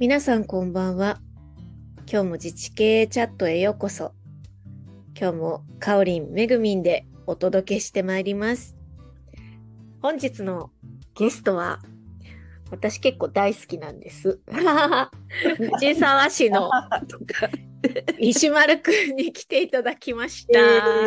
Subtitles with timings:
[0.00, 1.20] 皆さんこんばんは。
[2.10, 4.12] 今日も自治経営チャットへようこそ。
[5.14, 8.78] 今日もかおりんめぐみんでお届けしてまいります。
[10.00, 10.70] 本日の
[11.14, 11.80] ゲストは、
[12.70, 14.40] 私結構大好きなんです。
[15.78, 16.70] 藤沢市の
[18.18, 20.58] 石丸くんに来ていただきました。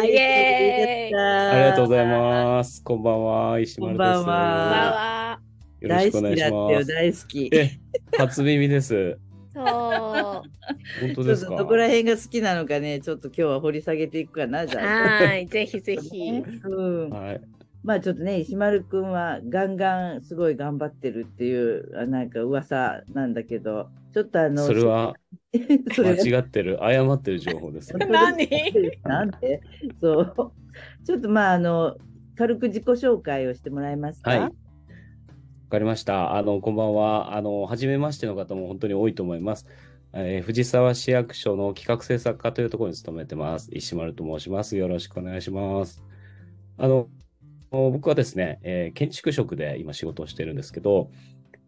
[0.06, 2.84] イエーイこんありがとうございます。
[2.84, 4.14] こんばんは、石丸です。
[4.18, 5.53] こんばんは。
[5.84, 6.88] よろ大好しくお願いしきだってよ、ます。
[6.88, 7.50] 大好き。
[7.54, 7.72] え、
[8.18, 9.18] 初耳です。
[9.54, 9.66] そう。
[9.66, 10.44] 本
[11.14, 11.54] 当ちょですか？
[11.54, 15.26] っとどこら辺が好きなのかね、ちょっと今日は掘り下げていくかな、じゃあ。
[15.26, 16.44] はい、ぜひぜひ。
[16.64, 17.42] うん、はい。
[17.84, 25.16] まあちょっとね、石丸くんはガンガンすごい頑張ってるっていう、あなんか噂なんだけど、ちょっとあの、それは
[25.54, 27.94] 間違ってる、誤ってる情報です。
[28.00, 28.10] 何？
[29.04, 29.62] なんで？
[30.00, 30.34] そう。
[31.06, 31.98] ちょっとまああの、
[32.36, 34.32] 軽く自己紹介をしてもらえますか？
[34.32, 34.52] はい。
[35.74, 36.36] かりました。
[36.36, 37.36] あの、こんばんは。
[37.36, 39.66] あの、初めましての方も本当に多いと思います。
[40.14, 43.70] えー藤沢市役所の企画制作課というところに勤めてます。
[43.74, 44.78] 石丸と申します。
[44.78, 46.04] よろしくお願いします。
[46.78, 47.08] あの、
[47.72, 51.10] 僕はですね、えー建築職で今仕事をしてるんですけど、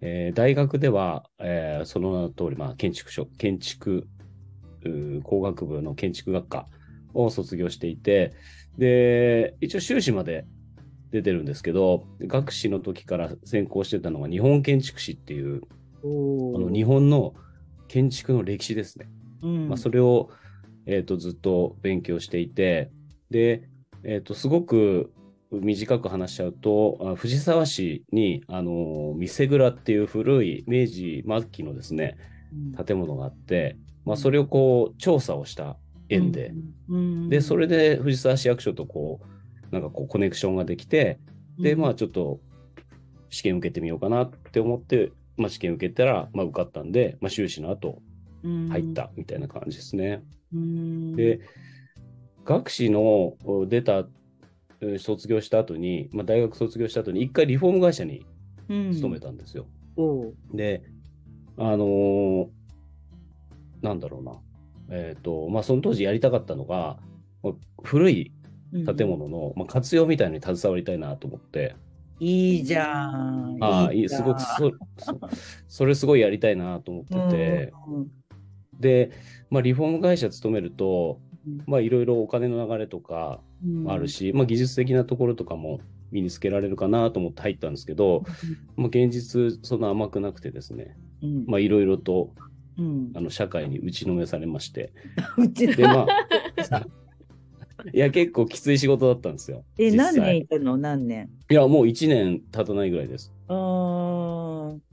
[0.01, 4.07] えー大学では、えーその名の通り、まあ、建築職、建築
[5.23, 6.67] 工学部の建築学科
[7.15, 8.33] を卒業していて、
[8.77, 10.45] で、一応修士まで
[11.11, 15.61] 出てるんですけど、学士の時から専攻してたのが日本建築史っていう、
[16.03, 16.07] あ
[16.59, 17.33] の日本の
[17.87, 19.07] 建築の歴史ですね。
[19.41, 19.69] うん。
[19.69, 20.29] まあ、それを、
[20.85, 22.91] えー、とずっと勉強していて、
[23.29, 23.63] で、
[24.03, 25.11] えー、とすごく
[25.51, 32.17] 短く話しちゃうと、あ藤沢市に、あのー店蔵っていう古い明治末期のですね、
[32.85, 35.77] 建物があって、まあ、それをこう調査をした
[36.09, 36.53] 縁で、、
[36.89, 37.29] うん。
[37.29, 39.34] で、それで藤沢市役所とこう、
[39.75, 41.19] なんかこうコネクションができて、
[41.59, 42.39] で、まあ、ちょっと
[43.29, 48.01] 試験受けてみようかなって思って、まあ、試験受けたら、まあ、受かったんで、まあ、修士の後
[48.69, 50.23] 入っ、たみたいな感じですね。
[50.53, 51.41] うんで、
[52.45, 54.07] 学士のお出た、
[54.79, 58.25] え卒業した後に、まあ、大学卒業した後に、一回リフォーム会社に
[58.69, 59.65] 勤めたんですよ。
[60.53, 60.83] で、
[61.57, 62.47] あのー
[63.81, 64.39] なんだろうな。
[64.89, 66.97] えっ、と、まあ、その当時やりたかったのが、
[67.43, 67.53] まあ
[67.83, 68.31] 古い
[68.71, 71.75] 建物の、まあ、活用みたいに携わりたいなと思って、
[72.19, 73.57] いいじゃん。
[73.61, 75.19] ああ、いい、すごくそ、そ
[75.67, 78.11] それすごいやりたいなと思ってて、うん
[78.79, 79.11] で、
[79.49, 81.63] まあ、リフォーム会社勤めると、うん。
[81.65, 85.79] まあ、いろいろお金の流れとかもある、し、まあ、技術的なところとかも
[86.11, 88.23] 身につけられるかなと思って入ったんですけど、
[88.75, 91.45] まあ、現実そんな甘くなくてですね、うん。
[91.47, 92.33] まあ、いろいろと
[92.77, 93.11] うん。
[93.15, 94.91] あの社会に打ちのめされまして、
[95.55, 96.07] で、まあ、
[97.93, 99.63] いや、結構きつい仕事だったんですよ。
[99.77, 100.77] え、何年いたの？
[100.77, 101.29] 何年？
[101.49, 103.31] いや、もう1年経たないぐらいです。
[103.47, 103.55] ああ、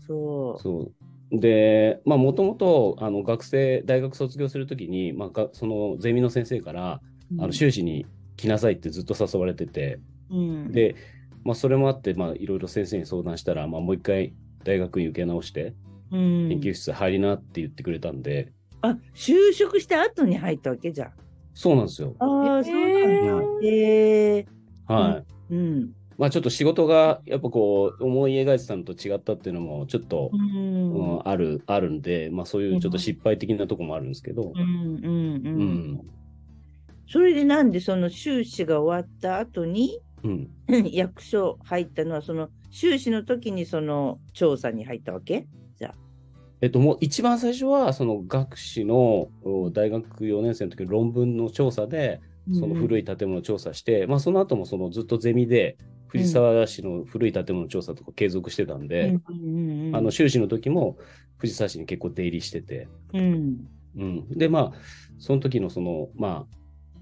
[0.07, 0.63] そう。
[0.63, 0.93] そ
[1.33, 1.39] う。
[1.39, 7.01] で、まあ、もともと、あの、学生、大学卒業するときに、まあが、そのゼミの先生から、
[7.39, 8.05] あの、修士に
[8.37, 9.99] 来なさいってずっと誘われてて、
[10.31, 10.95] うん、で、
[11.45, 15.75] まあ、それもあって、まあ、いろいろ先生に相談したら、まあ、もう一回大学に受け直して、
[16.11, 20.91] うん、研究室入りなって言ってくれたんで、あ、就職した後に入ったわけ？
[20.93, 21.13] じゃん。
[21.55, 22.15] そうなんですよ。
[22.19, 23.67] ああ、そうなんだ。
[23.67, 24.47] へえ。
[24.87, 25.55] はい。
[25.55, 25.93] うん。
[26.19, 31.29] まあ、ちょっと仕事が、やっぱこう、思い描いてたのと違ったっていうのも、ちょっと、ううんん。
[31.29, 34.63] ある、あるんで、まあ、そういうちょっと失敗的なとこもあるんですけどう、ん。
[34.63, 35.09] う
[35.41, 35.47] ん。
[35.47, 35.65] ううん。
[35.95, 36.01] ん。
[37.09, 40.51] それでなんでその修士が終わった後にうん。
[40.93, 45.49] 役所入ったのは、その修士の時にその調査に入ったわけ？
[46.63, 52.21] えっと、もう一番最初は、その学士のお大学4年生の時の論文の調査で、
[52.59, 53.03] その古い。
[53.03, 60.99] い建物を調査して、まあ、その後もそのずっとゼミで、藤沢市の古い建物の調査とか継続してたんで、うんうん、あの、修士の時も
[61.39, 63.57] 藤沢市に結構出入りしてて、うん。
[63.97, 64.29] うん。
[64.29, 64.79] で、まあ、
[65.19, 66.47] その時のその、ま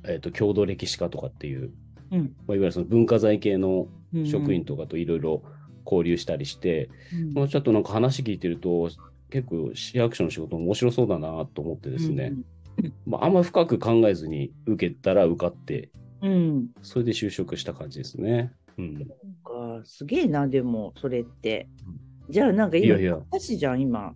[0.04, 1.70] あ、えっと、郷土歴史家とかっていう、
[2.12, 2.20] うん。
[2.46, 5.42] まあ、いわゆるその文化財系のうん職員とかといろいろ
[5.84, 8.88] 交流したりして、うんもうちょっとなんか話聞いてると、
[9.30, 12.34] 結構市役所の仕事面白そうだなと思ってですね、
[13.06, 15.90] まあ、あんま深く考えずに受けたら受かって、
[16.22, 16.32] うん。
[16.32, 16.68] うん。
[16.82, 18.52] それで就職した感じですね。
[18.78, 18.94] うん。
[18.94, 21.68] なんかすげえな、でも、それって。
[22.28, 24.14] じゃあ、なんか今、ぴったしじゃん、今。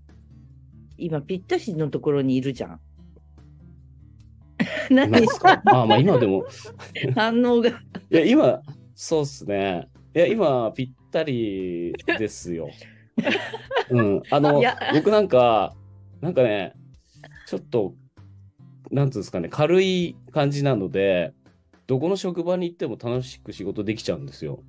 [0.98, 2.80] 今、ぴったしのところにいるじゃん。
[4.90, 5.62] 何なんですか？
[5.64, 6.44] まあまあ今でも、
[7.16, 7.70] 反応が。
[7.70, 7.72] い
[8.10, 8.62] や今、
[8.94, 9.88] そうっすね。
[10.14, 12.68] いや今ぴったりですよ。
[13.90, 14.22] うん。
[14.30, 14.62] あの
[14.94, 15.74] 僕なんか、
[16.20, 16.74] なんかね、
[17.46, 17.94] ちょっと、
[18.90, 21.32] なんつうんですかね、軽い感じなので、
[21.86, 24.62] どこの職場に行っても楽しく仕事できちゃうんですよ。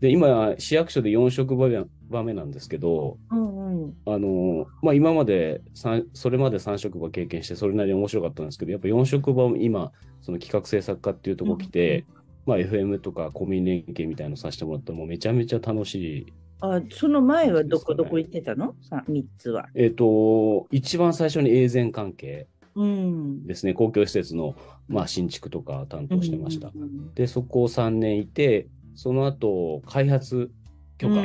[0.00, 3.56] で、今、市役所で4職場目なんですけど、うんうんうん
[4.04, 9.92] あの、まあ、今まで三それまで3職場経験して、それなりに面白かったんですけど、やっぱ4職場も今、
[10.22, 12.04] その企画制作家っていうところ来て、
[12.46, 16.32] まあ、FM とかコミュニ連携みたいなのさせてもらったら、もうめちゃめちゃ楽しい。
[16.60, 18.74] あその前はどこどこ行ってたの？
[18.80, 19.68] さ ?3 つは。
[19.74, 23.46] えっ、と、一番最初に永全関係うん。
[23.46, 24.54] ですね、公共施設の、
[24.88, 26.70] まあ、新築とか担当してました。
[26.74, 30.50] うんで、そこを3年いて、その後、開発
[30.98, 31.24] 許可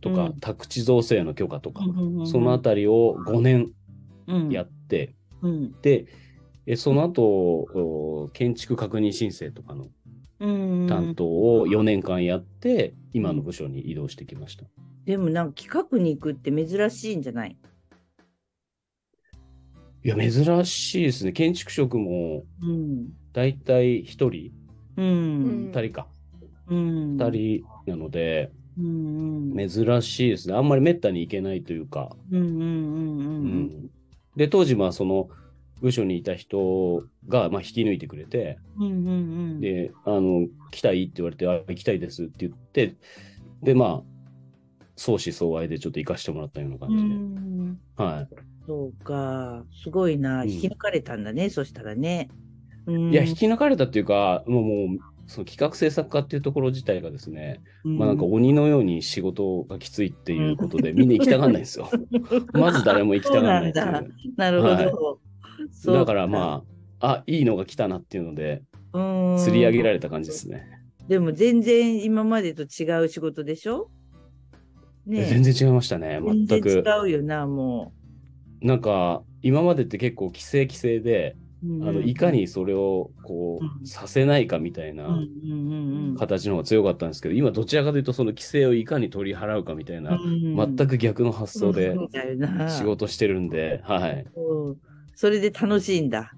[0.00, 3.70] とか、うん宅地造成の許可とか、うんそのあたりを5年
[4.26, 6.06] うんやって、うんで、
[6.66, 9.90] えその後、お建築確認申請とかのうん
[10.38, 14.64] 担当を4年間やって、今の部署に移動してきました。
[15.04, 17.56] でもなんか企画に行くって珍しいんじゃない？
[20.04, 21.32] いや、珍しいですね。
[21.32, 23.08] 建築職も、うん。
[23.32, 24.52] だいたい1人、
[24.96, 25.02] う。
[25.02, 26.06] うんん2人か、
[26.68, 27.16] うん。
[27.16, 29.68] 2人なので、うんうん。
[29.68, 30.54] 珍しいですね。
[30.54, 33.90] あんまりめったに行けないというか、うんうんうんううんん
[34.36, 35.28] で、当時、まあ、その、
[35.84, 38.86] 部署にいた人が、まあ、引き抜いてくれて、うん。
[38.86, 39.10] うんうんう
[39.56, 39.60] ん。
[39.60, 42.96] で、あの、来たいって言われて、あ、行きたいですって言って、
[43.62, 44.02] で、まあ、
[44.96, 47.02] 相思相愛でちょっと行かしてもらったようなう感じで。
[47.02, 47.78] ん。
[47.96, 48.34] はい。
[48.66, 49.62] そうか。
[49.82, 50.42] すごいな。
[50.42, 52.30] うん引き抜かれたんだね、そしたらね。
[52.86, 61.90] うんいや、引き抜かれたっていうか、もう、もう、その企画制作家っていうところ自体がですね、まあなんか鬼のように仕事がきついっていうことで、みんな行きたがんないんですよ。
[62.52, 64.12] まず誰も行きたがらないっていそうなんう。
[64.36, 64.90] なるほはいど。
[64.90, 65.23] そう
[65.86, 66.62] だからま
[67.00, 68.62] あ、あ、いいのが来たなっていうので、
[68.92, 70.66] あ釣り上げられれた感じですね。
[71.08, 73.90] でも全然今までと違う仕事でしょ？
[75.06, 76.68] ね全然違いましたね、全く。
[76.68, 77.92] 違うよな、も
[78.62, 81.88] なんか、今までって結構規制規制で、う。
[81.88, 83.86] あのいかにそれをこううん。
[83.86, 85.18] させないかみたいな
[86.18, 90.56] 形の方が強かったんですけど、今どちらかというとその規制をいかに取り払うかみたいな、うん。
[90.76, 91.96] 全く逆の発想で
[92.68, 94.26] 仕事してるんで、はい。
[95.14, 96.32] うんそれで楽しいんだ。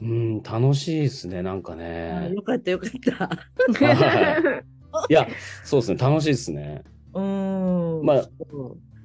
[0.00, 2.32] うん、楽しいですね、なんかあね。
[2.34, 3.30] よかったよかった。
[5.08, 5.26] いや、
[5.64, 6.82] そうですね、楽しいですね。
[7.14, 8.02] うん。
[8.02, 8.28] まあ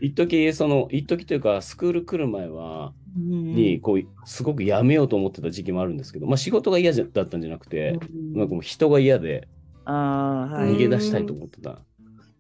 [0.01, 9.47] 一時その、一時というか、スクール来る前は、うんに、こう、すごくやめようと思ってた時期もあるんですけど、まあ仕事が嫌じゃだったんじゃなくて、うんなんかもう人が嫌で
[9.85, 10.73] ああ、はい。
[10.73, 11.81] 逃げ出したいと思ってた。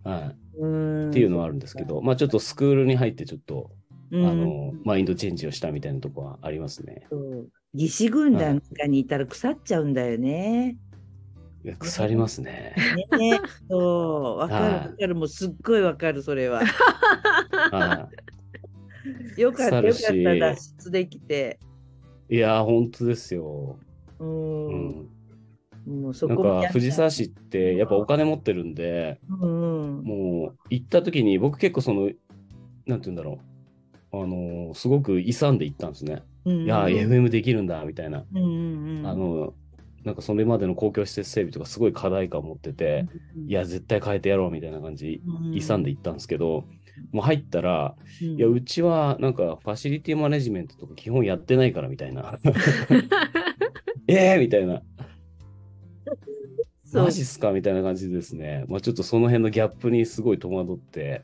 [0.03, 0.35] はい。
[0.59, 3.80] うんっていうのはあるんですけど、まあちょっとスクールに入ってちょっと、うん
[4.13, 7.07] あの、マインドチェンジをしたみたいなとこはありますね。
[7.73, 10.77] 義士軍団とかにいたら腐っちゃうんだよね。
[11.63, 12.75] いや腐りますね。
[13.17, 16.63] ねそう、わかるはいわかる、もうすっごいわかる、それは。
[17.71, 18.09] は
[19.37, 21.59] よかった、よかった、脱出できて。
[22.29, 22.35] い。
[22.35, 23.77] いやー、本当ですよ。
[24.19, 24.25] う。
[24.25, 25.09] うんん。
[25.85, 30.03] もうそなんこもやか、藤沢市ってやっぱお金持ってるんで、うんうん。
[30.03, 32.15] もう行った時に僕結構その、なんて
[32.85, 33.50] 言うんだろう。
[34.13, 36.23] あのーすごく勇んで行ったんですね。
[36.45, 38.25] うんいやー、FM できるんだ、みたいな。
[38.33, 39.07] うんうんうん。
[39.07, 39.53] あの、
[40.03, 43.05] なんかそれまでの公共施設整備とかすごい課題感を持ってて、
[43.37, 45.21] うん、いや、絶対変えてやろうみたいな感じ、
[45.53, 46.65] 勇んで行ったんですけど、
[47.11, 52.39] もう入ったら、うん、いや、うちはなんかファシリティマネジメントとか基本やってないからみたいな。
[54.07, 54.81] ええみたいな。
[56.93, 58.65] マジっすかみたいな感じでですね。
[58.67, 61.23] まあちょっとその辺のギャップにすごい戸惑って、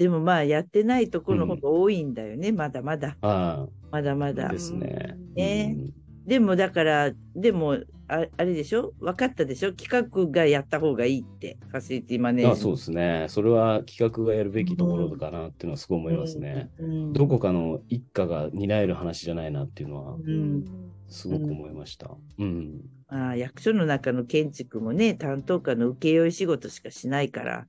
[0.00, 3.18] でもまあ、やってないところの方が多いんだよね、まだまだ。
[3.20, 4.58] あまだまだで。
[4.58, 5.14] すね。
[5.14, 5.94] んねうん
[6.26, 7.78] でもだから、でも、
[8.08, 8.92] ああれでしょ？
[8.98, 9.72] 分かったでしょ？
[9.72, 12.60] 企画がやった方がいいって、ファシリティマネージメント。
[12.60, 13.26] あそうですね。
[13.28, 16.70] それは企画がやるべきところかなっていうのはすごい思いますね。
[16.78, 17.12] うん。
[17.12, 20.64] どこかの一家が担える話じゃないなっていうのはうん
[21.08, 22.10] すごく思いました。
[22.38, 22.80] うん。
[23.08, 27.66] ああ役所の中の建築もね、担当課の請負仕事しかしないから。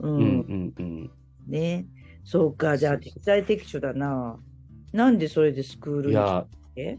[0.00, 0.10] うん。
[0.10, 1.10] うんうんうん。
[1.46, 1.86] ね。
[2.24, 4.38] そうか、じゃあ適材適所だな。
[4.92, 6.98] なんでそれでスクールにいや、え、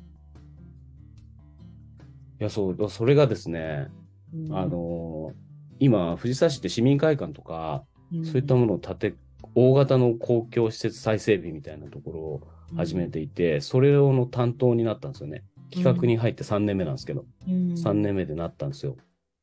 [2.39, 3.87] いや、そう、それがですね、
[4.33, 4.57] うん。
[4.57, 5.33] あ、の
[5.79, 8.25] 今、藤沢市って市民会館とか、うん。
[8.25, 9.15] そういったものを建て、
[9.55, 12.41] 大型の公共施設再整備みたいなところを
[12.75, 15.43] 始めていて、それをの担当になったんですよね。
[15.71, 17.75] 企画に入って3年目なんですけど、うん。
[17.75, 18.97] 3年目でなったんですよ。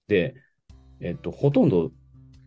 [0.08, 0.34] で、
[1.00, 1.92] えっと、ほとんど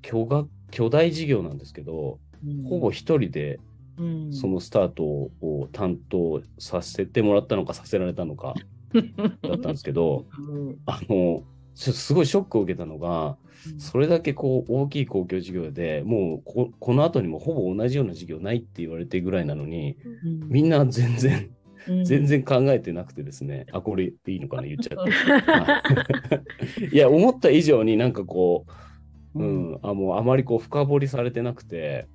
[0.01, 2.20] 巨額、巨大事業なんですけど、
[2.68, 3.60] ほぼ一人で
[3.98, 4.34] うん。
[4.34, 8.56] そのスタートを担当させてもらったのかさせられたのか
[8.94, 10.78] だったんですけど、うん。
[10.86, 11.44] あの、
[11.76, 13.38] すごいショックを受けたのが、
[13.78, 20.50] それだけこう大きい公共事業でもうここの後にもほぼ同じような事業ないって言われてぐらいなのに、うん。
[20.50, 21.52] みんな全然、
[21.88, 22.06] うん。
[22.06, 25.12] 全然考えてなくてですね、あ、これいいのかな言っちゃって。
[25.52, 25.84] は
[26.82, 26.90] い。
[26.96, 28.66] いや、思った以上になんかこ
[29.36, 32.08] う、うん、あ、もうあまりこう深掘りされてなくて、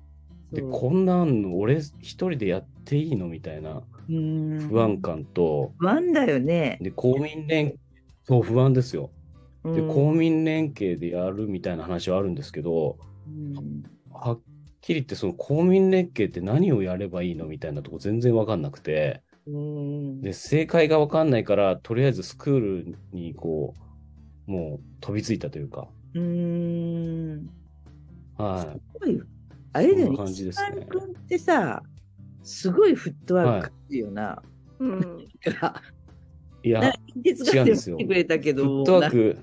[0.51, 4.67] で、こんなんの俺一人でやっていいのみたいなうん。
[4.69, 6.77] 不安感と、不安だよね。
[6.81, 7.73] で、公民連、
[8.23, 9.11] そう不安ですよ。
[9.63, 9.93] で、うん。
[9.93, 13.83] 公民連携でやるみたいな話はあるんですけど、うん。
[14.11, 14.39] はっ
[14.81, 20.21] きり言ってその公民連携って何をやればいいのみたいなとこ全然わかんなくて、うん。
[20.21, 23.73] で、正解がわかんないから、とりあえずスクールにこ
[24.47, 27.49] う、もう飛びついたというか、うん。
[28.37, 28.75] は
[29.05, 29.36] い。
[29.77, 31.81] あれだよね感じですねってさ、
[32.43, 34.41] すごいフットワークあるよな。
[34.79, 34.99] うん。
[35.61, 35.81] が
[36.63, 36.93] いや、
[37.23, 39.37] 手伝っても来てくれたけフど、ットワーク、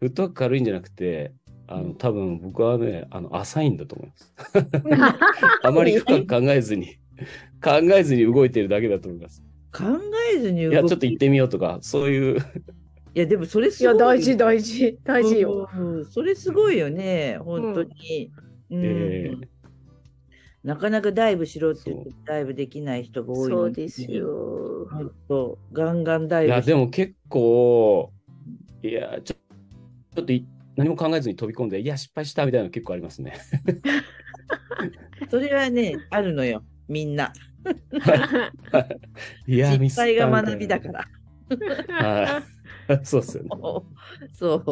[0.00, 1.32] フットワーク軽いんじゃなくて、
[1.68, 4.32] あの、多分僕はね、あの、浅いんだと思います。
[5.62, 6.96] あまり深く考えずに、
[7.62, 9.42] 考えずに動いてるだけだと思います。
[9.72, 9.84] 考
[10.34, 12.40] えずに動いや、ちょっと行ってみようとか、そういう、
[13.16, 13.98] いや、でもそれいや、すごい。
[13.98, 15.70] 大事、大事、大事よ。
[15.74, 18.30] うんそれすごいよね、本当に。
[18.70, 19.48] うんえー
[20.62, 24.02] なかなかダイブしろって言ってそダイブできない人が多いそうです。
[24.02, 24.88] よ。
[24.90, 28.12] 本当、ガンガンダイいや、ブしてでも結構、
[28.82, 29.34] いや、ちょ
[30.16, 30.44] ちょっとい
[30.74, 33.34] 何も考えずに飛び込んで、いや、失敗したみたいなの結構ありますね。
[35.30, 37.32] それはね、あるのよ、みんな。
[39.46, 41.04] いや、失敗が学びだから。
[42.00, 42.24] ら。
[42.32, 42.55] はい。
[43.04, 43.50] そうですよね。
[44.32, 44.64] そう、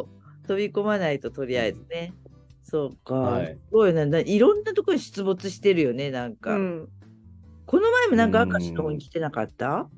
[0.47, 2.12] 飛び込まないととりあえずね。
[2.62, 6.54] そうか、はいすごいなないろんなところに出没してるよね、なんか。
[6.56, 6.88] うん。
[7.66, 9.88] この前もなんか明石の方に来てなかった？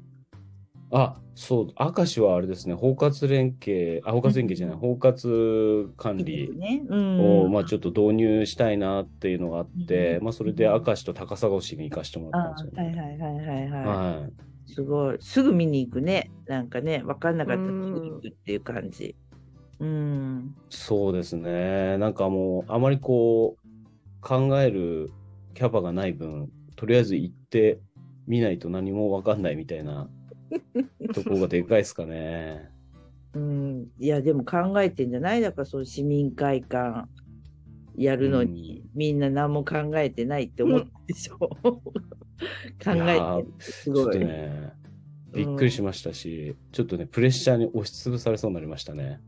[0.92, 6.82] あ、そう、明石はあれですね、包括連携、あ、包括連携じゃない、包括管理ね。
[6.88, 7.42] うん。
[7.44, 12.88] を、まあちょっと導入したいなっていうのがあって、うんまあそれで明石と高砂市に行かしてもらったあんですよね。
[12.88, 13.84] はいはいはいはいはい。
[13.86, 14.32] はい。
[14.66, 15.16] すごい。
[15.20, 16.30] すぐ見に行くね。
[16.46, 19.16] なんかね、分かんなかったらすうんぐ行くっていう感じ。
[19.78, 20.54] うん。
[20.70, 21.98] そうですね。
[21.98, 25.10] なんかもう、あまりこう、考える
[25.54, 27.80] キャパがない分、とりあえず行って
[28.26, 30.08] みないと何もわかんないみたいな
[31.14, 32.70] ところがでかいですかね。
[33.34, 35.40] うん、いや、でも考えてんじゃない？
[35.42, 37.06] だから、その市民会館
[37.96, 41.82] やるのに、みんな何も考えてないって思ったでしょ。
[42.84, 43.48] 考えて。
[43.48, 44.18] るすちょっとごい。
[44.18, 44.72] ね、
[45.32, 49.20] びっくりしましたし、ちょっとね、プレッシャーに押しつぶされそうになりましたね。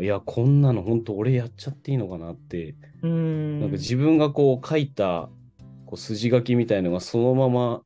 [0.00, 3.60] いや、こんなの本当俺やっちゃっていいのかなって、ううん。
[3.60, 5.28] なんか自分がこう書いた
[5.86, 7.82] こう筋書きみたいのがそのまま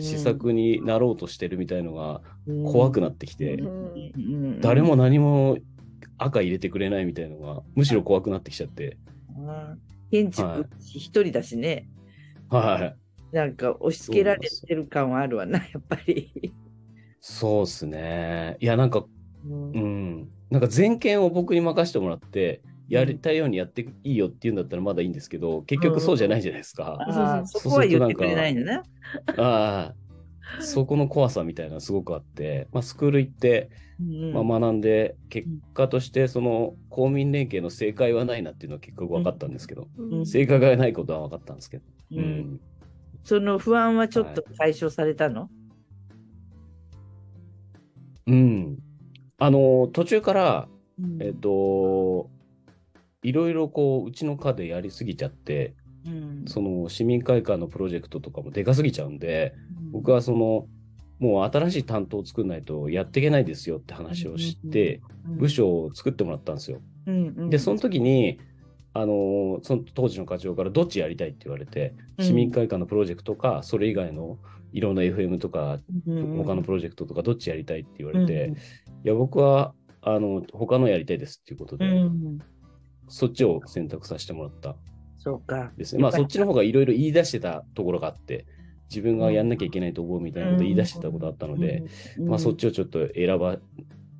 [0.00, 2.22] 試作になろうとしてるみたいのが
[2.64, 3.68] 怖くなってきて、う
[4.20, 4.60] ん。
[4.60, 5.58] 誰も何も
[6.18, 8.96] 赤入れてくれないみたいのがむしろ怖くなってきちゃって、
[9.36, 9.80] うん。
[10.10, 11.88] 建築士一人だしね、
[12.50, 12.96] は
[13.32, 13.34] い。
[13.34, 16.52] なんか押し付けられてる感はあるわな、やっぱり。
[17.20, 18.56] そうっすね。
[18.60, 19.04] いや、なんか、
[19.44, 20.28] うんうん。
[20.50, 26.96] なんか全権を僕に任せてもらって、やりたいようにやっていいよって言うんだったらまだいいんですけど、結局そうじゃないじゃないですか。
[27.00, 28.82] あーそこは言ってくれないんだな。
[29.36, 29.94] ああ、
[30.60, 42.22] そこの怖さみたいなのすごくあって、まあ、スクール行って、うんまあ、学んで、結果として、その公民連携の正解はないなっていうのは結局分かったんですけど、うん正解がないことは分かったんですけど、ううん。
[42.22, 42.60] ん。
[43.24, 45.50] その不安はちょっと解消されたの、
[48.26, 48.78] うん。
[49.38, 51.22] あの、途中から、うん。
[51.22, 52.30] えっと、
[53.22, 55.74] いろいろこう、うちの課でやりすぎちゃって、
[56.06, 56.44] うん。
[56.46, 59.54] その市民会館のプロジェクトとかもでかすぎちゃうんで、
[59.92, 60.66] 僕はその、
[61.18, 66.80] もう新しい担当を作んないとやっていけないですよって話をして、部署を作ってもらったんですよ。
[67.06, 67.50] うんうん。
[67.50, 68.38] で、その時に、
[68.98, 74.38] あのその当時の課長からどっちやりたいって言われて、市民会館のプロジェクトか、それ以外の
[74.72, 76.36] いろんな FM とか、うん。
[76.36, 78.56] 他のプロジェクトとか、どっちやりたいって言われて、うんい
[79.04, 79.72] や、僕は、
[80.02, 82.38] あの、他のやりたいですっていうことうで、ん。
[83.08, 84.76] そっちを選択させてもらった。
[85.16, 85.72] そうか。
[85.76, 85.96] です。
[85.96, 86.02] ね。
[86.02, 88.46] まあ、そっちの方がいろいろ言い出してたところがあって、
[88.90, 91.84] 自分がやんなきゃいけないと思うみたいなこと言い出してたことあったので、
[92.18, 93.58] うん、まあ、そっちをちょっと選ば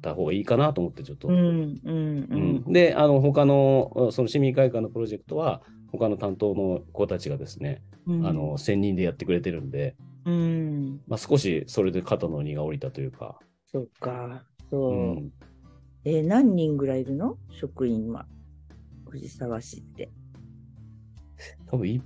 [0.06, 1.28] た方がいいかなと思って、ちょっと。
[1.28, 13.38] うんうんうんで、あの、他の、その市民会館のプロジェクトは、他の担当の子たちがですね、うんあの、専任でやってくれてるんで、うんまあ、少しそれで肩の荷が下りたというか、
[13.70, 14.42] そうか。
[14.70, 14.94] そうう。
[15.20, 15.32] ん、
[16.04, 17.36] えー何人ぐらいいるの？
[17.50, 18.26] 職員は。
[19.08, 20.10] 藤沢市って。
[21.70, 22.02] 多分一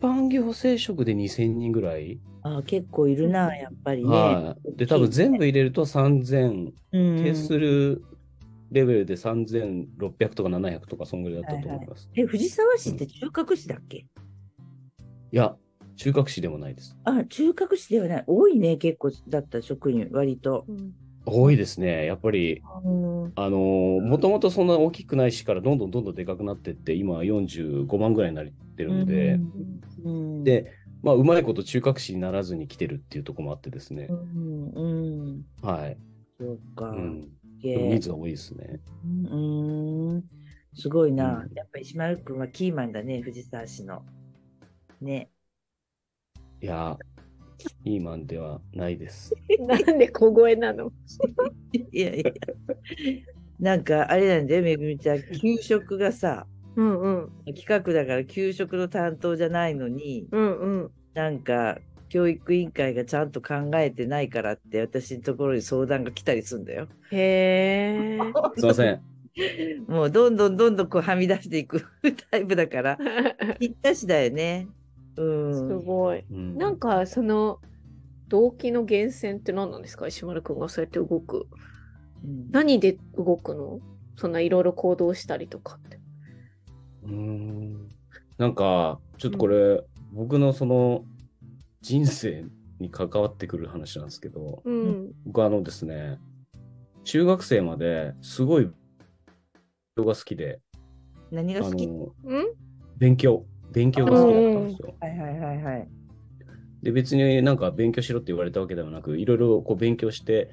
[0.00, 4.08] 般行政職で2000人ぐらい、あー結構いるな、やっぱりね。
[4.10, 4.76] はい。
[4.76, 8.04] で、多分全部入れると3000、うん定数る
[8.70, 12.10] レベルで3600とか700とか、そんぐらいだったと思います。
[12.14, 14.04] いえ、藤沢市って中核市だっけ、
[15.32, 15.56] や、
[15.96, 16.94] 中核市でもないです。
[17.04, 18.24] あ、中核市ではない。
[18.26, 20.64] 多いね、結構だった職員、割と。
[20.68, 20.92] うん
[21.26, 22.04] 多いですね。
[22.04, 29.40] やっぱり、うんあのーもともとそんな大きくない市からどんどんどんどんでかくなってって、今は45万ぐらいになってるんで、
[30.04, 30.70] うん、で、
[31.04, 34.14] まあ、うまいこと中核市にならずに来てるっていうところもあってですねう。
[34.14, 34.82] ん、う
[35.34, 35.98] ん、はい。
[36.40, 36.88] そうか。
[36.88, 37.28] うん。
[37.62, 38.80] 人数が多いですね。
[39.04, 39.36] う
[40.16, 40.24] ん、
[40.74, 41.44] すごいな。
[41.46, 44.02] うんやっぱ石丸くんはキーマンだね、藤沢市の。
[45.02, 45.30] ね。
[46.62, 46.98] いやー、
[47.84, 49.34] キーマンではないです。
[49.60, 50.90] なんで小声なの？
[51.92, 52.32] いやいや。
[53.60, 55.22] なんか、あれなんだよ、めぐみちゃん。
[55.38, 57.54] 給食がさ、うんうん。
[57.54, 60.90] 企画だから給食の担当じゃないのに、うんうん。
[61.14, 61.78] なんか、
[62.08, 66.88] 教育委員会がちゃんと考えてないからって、私のところに相談が来たりするんだよ。
[67.10, 68.18] へえ。
[68.56, 69.02] すいません。
[69.88, 71.82] もう、どんどんどんどんこうはみ出していく
[72.30, 72.98] タイプだから、
[73.58, 74.68] ぴったしだよね。
[75.16, 75.68] うん。
[75.80, 76.24] すごい。
[76.30, 77.60] うんなんかその
[78.28, 80.06] 動機の源泉って何なんですか？
[80.08, 81.46] 石丸くんがそうやって動く。
[82.24, 83.80] うん何で動くの？
[84.16, 85.98] そんないろいろ行動したりとかって。
[87.04, 87.88] うーん
[88.38, 89.82] なんか、ちょっとこれ、
[90.12, 91.04] 僕のその
[91.82, 92.44] 人生
[92.80, 95.12] に関わってくる話なんですけど、うん。
[95.26, 96.18] 僕あのですね、
[97.04, 98.74] 中学生まですごい勉
[99.96, 100.78] 強が好きで、あ
[101.30, 101.88] 何が好き？
[102.98, 104.94] 勉強、勉強が好きだったんですよ。
[105.00, 105.88] はいはいはいはい。
[106.82, 110.50] で、別になんか勉強しろって言われたわけではなく、いろいろこう勉強して、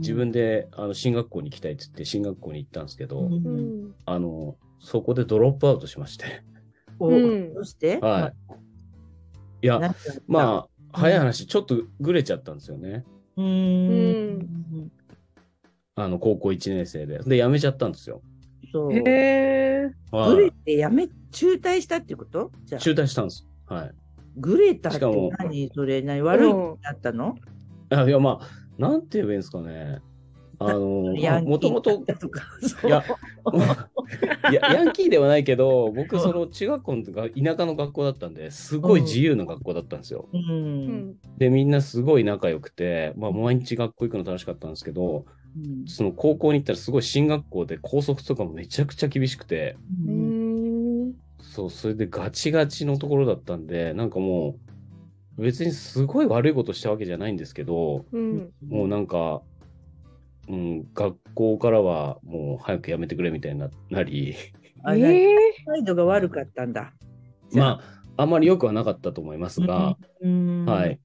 [0.00, 3.94] 自分であの進学校に行きたいって言って進学校に行ったんですけど、うんううんん。
[4.04, 6.42] あの、そこでドロップアウトしまして。
[6.98, 7.98] おうんどうして？
[7.98, 8.32] は
[9.62, 9.64] い。
[9.64, 9.94] いや、あ、
[10.26, 13.04] まあ、早い話、ちょっとぐれちゃったんですよね。
[13.36, 14.90] うーん。
[15.94, 17.20] あの、高校1年生で。
[17.20, 18.22] で、辞めちゃったんですよ。
[18.72, 18.92] そう。
[18.92, 19.90] へえ。
[20.10, 22.50] はいグレてやめ、中退したっていうこと？
[22.64, 23.46] じゃあ、中退したんです。
[23.66, 23.94] はい。
[24.36, 25.70] グレたってしかも何？
[25.74, 26.22] それ何？
[26.22, 27.36] 悪いことだったの？
[27.90, 28.48] あいや、まあ、
[28.78, 30.00] なんて言えばいいんですかね。
[30.68, 32.04] あの、もともと。
[34.48, 40.28] いや、ヤンキーではないけど、僕、その中学校のが田舎の学校だったんで、すごい自由な学校だったんですよ。
[40.32, 40.36] う。
[40.36, 41.16] うんん。
[41.38, 45.24] で、みんなすごい仲良くて、まあ、毎日学校行くの楽しかったんですけど、
[45.56, 51.14] うんその高校に行ったらすごい進学校で校則とかもめちゃくちゃ厳しくて、ううんん。
[51.40, 54.56] そう、それでガチガチのところだったんで、なんかも
[55.38, 58.50] う、別にすごい悪いことしたわけじゃないんですけど、うん。
[58.68, 59.42] もうなんか、
[60.48, 64.34] うん、学校からはもう早くやめてくれみたいにななり、
[64.84, 65.26] あ、え。
[65.64, 66.92] 態度が悪かったんだ。
[67.54, 67.80] ま
[68.16, 70.98] あ、あまり良くはなかったと思いますが、うん、はい。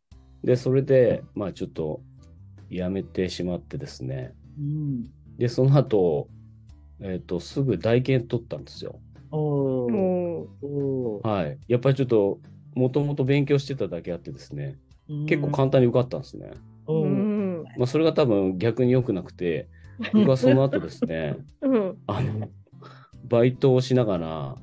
[0.43, 2.01] で、それで、まあちょっと、
[2.69, 4.33] やめてしまってですね。
[4.57, 5.03] うん。
[5.37, 6.27] で、その後、
[6.99, 8.99] えっ、と、すぐ大検取ったんですよ。
[11.23, 11.59] はい。
[11.67, 12.39] やっぱりちょっと、
[12.75, 14.77] もともと勉強してただけあってですね、
[15.27, 16.51] 結構簡単に受かったんですね。
[16.87, 17.07] う。
[17.07, 17.26] ん。
[17.77, 19.67] まあ、それが多分逆に良くなくて、
[20.13, 21.97] 僕はその後ですね、 うん。
[22.07, 22.49] あの、
[23.25, 24.55] バイトをしながら、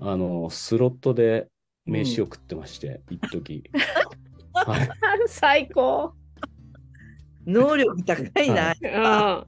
[0.00, 1.48] あの、スロットで
[1.86, 3.64] 飯を食ってまして、一時。
[4.52, 4.88] はい。
[5.26, 6.12] 最高。
[7.46, 8.74] 能力高いな。
[8.84, 9.46] あ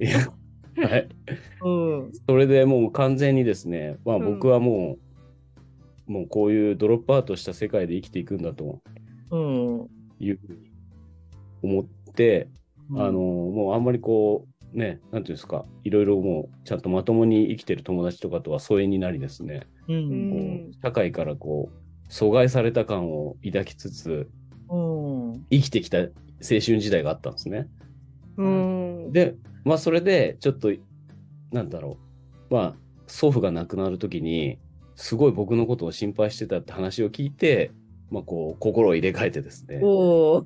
[0.00, 0.18] いや
[0.76, 1.08] はい。
[1.62, 1.70] う
[2.08, 2.12] ん。
[2.26, 4.98] それでもう完全にですね、まあうん僕はも
[6.08, 8.80] う、もうこういうドロップアウトした世界で生きていくんだと
[9.30, 9.88] うん。
[10.18, 10.73] いうふうに
[11.64, 12.48] 思って、
[12.96, 19.94] あの、もうあんまりこう、ね、なんていうんですか、いろいろもうちゃんとまともに生きてる友達とかとは疎遠になりですね、う。
[19.94, 24.28] うんこんう社会からこう、阻害された感を抱きつつ、
[24.68, 25.46] うん。
[25.50, 26.08] 生きてきた青
[26.40, 27.68] 春時代があったんですね。
[28.36, 29.12] うん。
[29.12, 30.72] で、まあそれで、ちょっと、
[31.52, 31.98] なんだろ
[32.50, 32.54] う。
[32.54, 34.58] まあ、祖父が亡くなるときに、
[34.96, 37.70] すごい僕のことを心配してたって話を聞いて、
[38.10, 40.40] まあこう、心を入れ替えてですね、も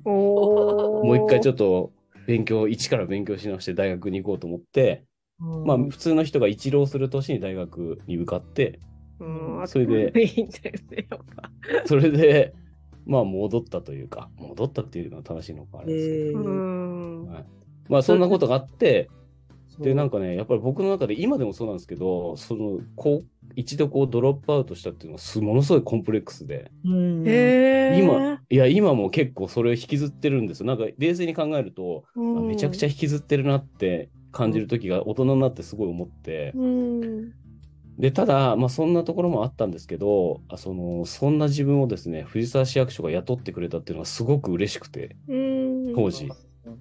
[1.03, 1.91] う一回ちょっっと
[2.27, 5.05] 勉強、一から勉強し直して大学に行こうと思って、
[5.39, 8.79] まあ普通の人が一浪する年に大学に受かって、
[9.19, 10.13] と、うん、それで。
[11.85, 12.53] それで、
[13.05, 16.31] まあ戻ったというか、戻ったっていうのは正しいのかあれですけ。
[16.33, 16.39] ど、
[17.31, 17.45] はい、
[17.89, 19.09] まあそんなことがあって、
[19.79, 26.71] で、なんか、かね、やっぱり僕の中で今でもそうなんですけど、その、こう、一度こうドロップアウトしたっていうのはすものすごいコンプレックスで。
[26.83, 30.67] 今、いや、今も結構それを引きずってるんですよ。
[30.67, 37.33] なんか冷静に考えると、あめちゃくちゃ引きずってるなって感じる時が大人になってすごい思って、うん。
[37.97, 45.93] で、ただ、まあそんなところもあったんですけど、あその、そんな自分をですね、藤沢市役所が雇ってくれたっていうのはすごく嬉しくて、うん。
[45.95, 46.29] 当時。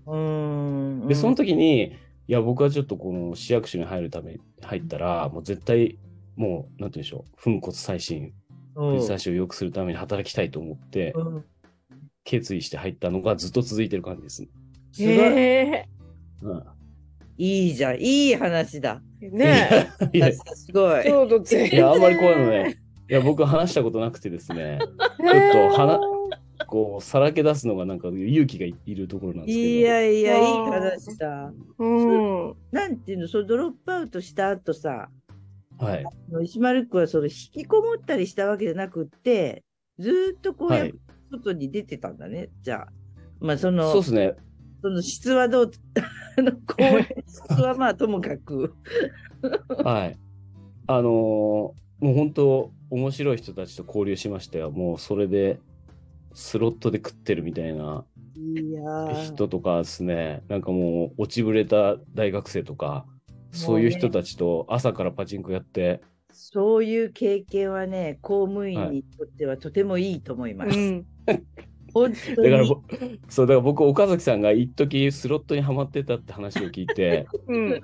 [0.07, 1.09] うん。
[1.09, 1.93] で、その時に、
[2.29, 5.99] いや、僕はちょっとこの市役所に入るために入ったら、もう絶対、
[6.37, 8.35] もう、なんて言うんでしょう、粉骨再進、
[8.77, 11.45] うん、藤沢市を良くするために働きたいと思って、うん
[12.25, 14.49] 決意して入ったのがずっと続いてる感じですね。
[14.93, 15.15] すごい。
[15.15, 15.21] へ
[15.61, 15.89] え。
[16.43, 16.63] うん
[17.39, 17.97] いいじゃん。
[17.99, 19.01] いい話だ。
[19.21, 21.03] ねいやすごえ。
[21.03, 21.05] い。
[21.05, 22.77] ちょうど全いや、あんまりこういうのね、
[23.09, 26.01] いや、僕話したことなくてですね、ちょっと話
[26.69, 29.69] こう、さらけ出すのがなんか勇気がいいるところなんですけど。
[29.69, 31.53] いやいや、いい話だ。
[31.79, 32.55] うん。
[32.71, 35.09] なんていうの、そのドロップアウトした後さ、
[35.79, 36.05] はい。
[36.45, 39.65] 石丸君はその引きこもったりしたわけじゃなくって、
[39.99, 40.95] ずーっとこうやっはい。
[41.33, 42.89] 外に出てたんだね、じゃあ。
[43.41, 44.35] まあその、そうですね。
[44.83, 45.71] その質はどう、
[46.39, 48.75] あの、こう、質はまあともかく。
[49.85, 50.19] はい。
[50.87, 54.71] あのーもう本当、面白い人たちと交流しましたよ。
[54.71, 55.59] もうそれで、
[56.39, 58.05] スロットで食ってるみたいな
[59.25, 63.07] 人とかですね、なんかもう落ちぶれた大学生とか、
[63.51, 66.01] そういう人たちと朝からパチンコやって、
[66.33, 70.79] そういう経験はね、公務員にとってはとてもいいと思います。
[70.79, 71.07] うん。
[71.93, 72.83] 本当にだからぼ、
[73.29, 77.81] そう、だから僕、岡崎さんが一時スロットにはまってたって話を聞いて、 うん。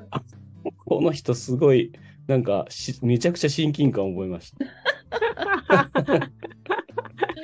[0.85, 1.91] この人すごい、
[2.29, 5.91] なんかし、めちゃくちゃ親近感を覚えました。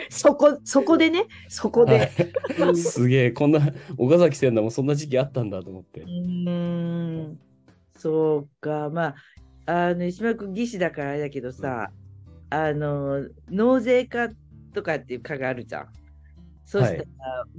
[0.08, 1.98] そこ、そこでね、そこで。
[1.98, 3.60] はいすげえ、こんな、
[3.96, 6.06] 岡崎さんだもそんな時期あったんだと思ってう。
[6.06, 7.38] ーん、
[7.96, 9.14] そうか、ま
[9.66, 11.90] あ、あの石丸君、技師だからあれだけどさ、
[12.50, 14.28] あの納税課
[14.74, 15.88] とかっていう課があるじゃん。
[16.64, 17.04] そしたら、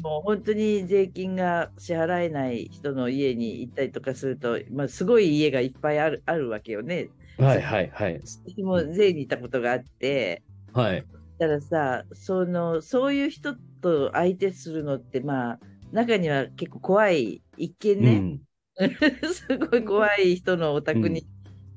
[0.02, 7.10] もう本当に税金が支払えない人の家に行ったりとかすると、まあ、すごい家がいっぱいあるあるわけよね。
[7.38, 8.22] はいはいはい。
[8.46, 11.06] 私も税に行ったことがあって、はい。
[11.42, 15.60] だからさそのそういう人と相手するのってまあ
[15.92, 18.42] 中には結構怖い一見ね、うん。
[19.34, 21.26] すごい怖い人のお宅に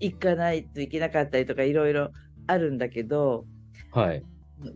[0.00, 2.10] 行かないといけなかったりとかいろいろ
[2.46, 3.46] あるんだけど
[3.90, 4.22] はい。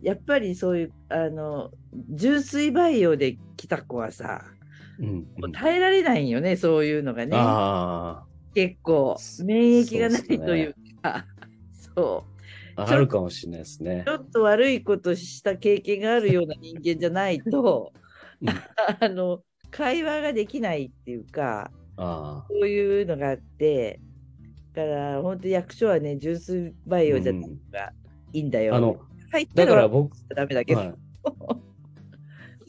[0.01, 1.69] やっぱりそういうあの
[2.09, 4.43] 純粋培養で来た子はさ
[4.97, 5.51] うんうん。
[5.51, 7.37] 耐えられないんよねそういうのがね。
[7.37, 8.23] あ
[8.55, 11.27] 結構免疫がないというか。
[11.95, 12.38] そうあ、
[12.87, 14.11] あるかもしれないですねち。
[14.11, 17.91] ょっと悪いことした経験があるような人間じゃないと
[18.41, 23.99] うんあの会話ができないっていうかあそういうのがあって、
[24.73, 27.91] だから本当役所はね、純粋培養じゃないのが
[28.31, 28.75] いいんだよ。
[28.75, 28.77] あ。
[28.77, 28.97] あの、
[29.31, 30.79] 入ったらだから僕、ダメだけど。
[30.79, 30.93] はい、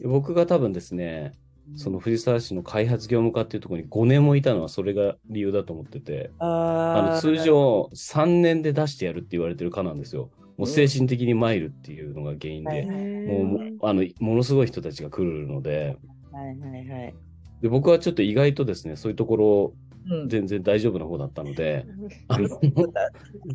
[0.03, 1.33] 僕が多分ですね、
[1.77, 10.31] その藤沢市の開発業務課っていうところに5年もいたのはそれが理由だと思ってて、あの通、常3年で出してやるって言われてる課なんですよ。
[10.57, 15.97] もう精神的に参るっていうのが原因はいで、はいもうもあのものすごい人たちが来るので
[16.33, 17.15] はいはいはい。
[17.63, 19.75] で、僕はちょっと意外とですね、そういうところ
[20.09, 21.87] うん、全然大丈夫な方だったので、
[22.29, 22.49] あの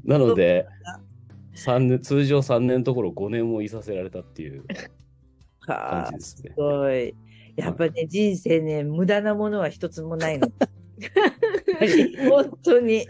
[0.03, 0.67] なので、
[1.53, 4.63] 三年通常3年のところ5年もいさせられたっていう
[5.61, 6.55] 感はあじですねす。
[6.55, 7.15] ごい。
[7.55, 10.49] やっぱね、人生ね、無駄なものは一つもないの。
[12.29, 13.05] 本当に。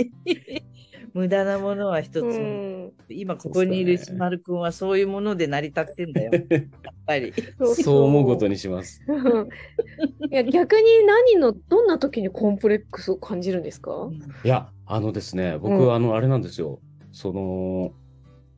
[1.13, 2.31] 無駄なものは一つうも。
[2.33, 2.91] ん。
[3.09, 6.31] 今ここにいる石丸君はそういうもので成り立ってんだよ。
[6.49, 6.63] やっ
[7.05, 7.33] ぱり。
[7.81, 9.01] そう思うことにします。
[10.29, 14.09] いや逆に何のどんな時にコンプレックスを感じるんですか？
[14.43, 16.79] いや、あのですね、僕、うんあの、あれなんですよ。
[17.13, 17.93] その、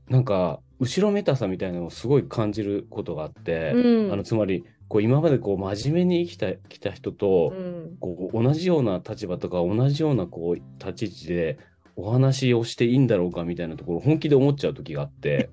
[0.09, 11.59] なんか、後ろめたさみたいなのをすごい感じることがあって、うんあの、つまり、こう、今までこう、真面目に生きた、きた人と、うんこう、同じような立場とか、同じような、こう、立ち位置で、
[11.95, 15.49] お話をしていいんだろうかみたいなところ、本気で思っちゃう時があって。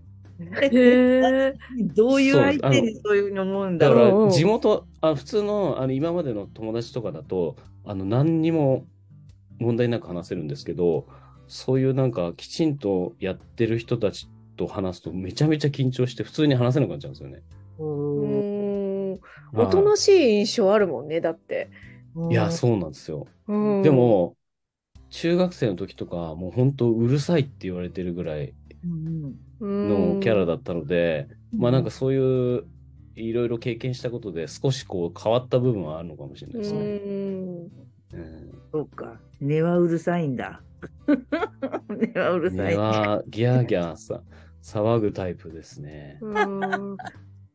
[1.94, 4.10] どういうそう相手にそういうの思うんだだかろう。
[4.10, 8.84] うんうんら、地元、あ普通の、あの、今までの友達とかだと、あの、何にも
[9.58, 11.06] 問題なく話せるんですけど、
[11.46, 17.42] そういうなんか、きちんとやってる人たちと話すと、めちゃめちゃ緊張して、普通に話せなくなっちゃうんですよね。
[17.78, 18.53] ううんん。
[19.56, 21.70] おとなしい印象あるもんねだって。
[22.28, 23.26] いや、そうなんですよ。
[23.46, 24.36] うんで、も、
[25.10, 29.38] 中学生の時とか、もう本当うるさいって言われてるぐらいうん
[29.82, 32.68] のキャラだったので、うんまあなんかそういう、
[33.16, 36.96] いろいろ経験したことで、少しこう変わった部分はあるのかもしれないでうすね。
[37.66, 37.70] ん。
[38.12, 39.20] うんそうか。
[39.40, 40.62] 根はうるさいんだ。
[41.88, 42.76] 根はうるさ根い。
[42.76, 44.22] はギャーギャーさ
[44.62, 46.24] 騒ぐタイプですね。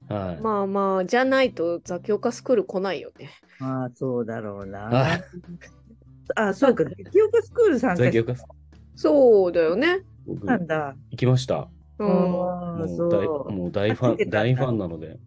[0.09, 0.41] うんはい。
[0.41, 3.29] まあまあじゃないとザキオカスクール来ないよね。
[3.59, 5.23] まあ、そうだろうなはい。
[6.35, 6.85] あ、そうか。
[6.85, 8.35] 記憶スクール参加
[8.95, 10.01] そうだよね。
[10.25, 10.95] 僕たんだ。
[11.11, 11.69] 行きました。
[11.99, 12.07] うん。
[12.07, 13.51] あもう大う。
[13.51, 15.07] もう大ファン、大ファンなので。
[15.09, 15.19] はい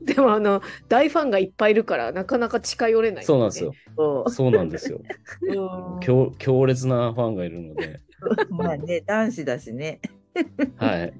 [0.00, 3.74] でもあの大ファンがいっぱいいるからなかなか近寄れない、そうなんですよ。。
[3.96, 4.98] そそうなんですよ。
[4.98, 8.00] う強強烈なファンがいるので、
[8.48, 10.00] まあね、男子だしね。
[10.76, 11.12] はい。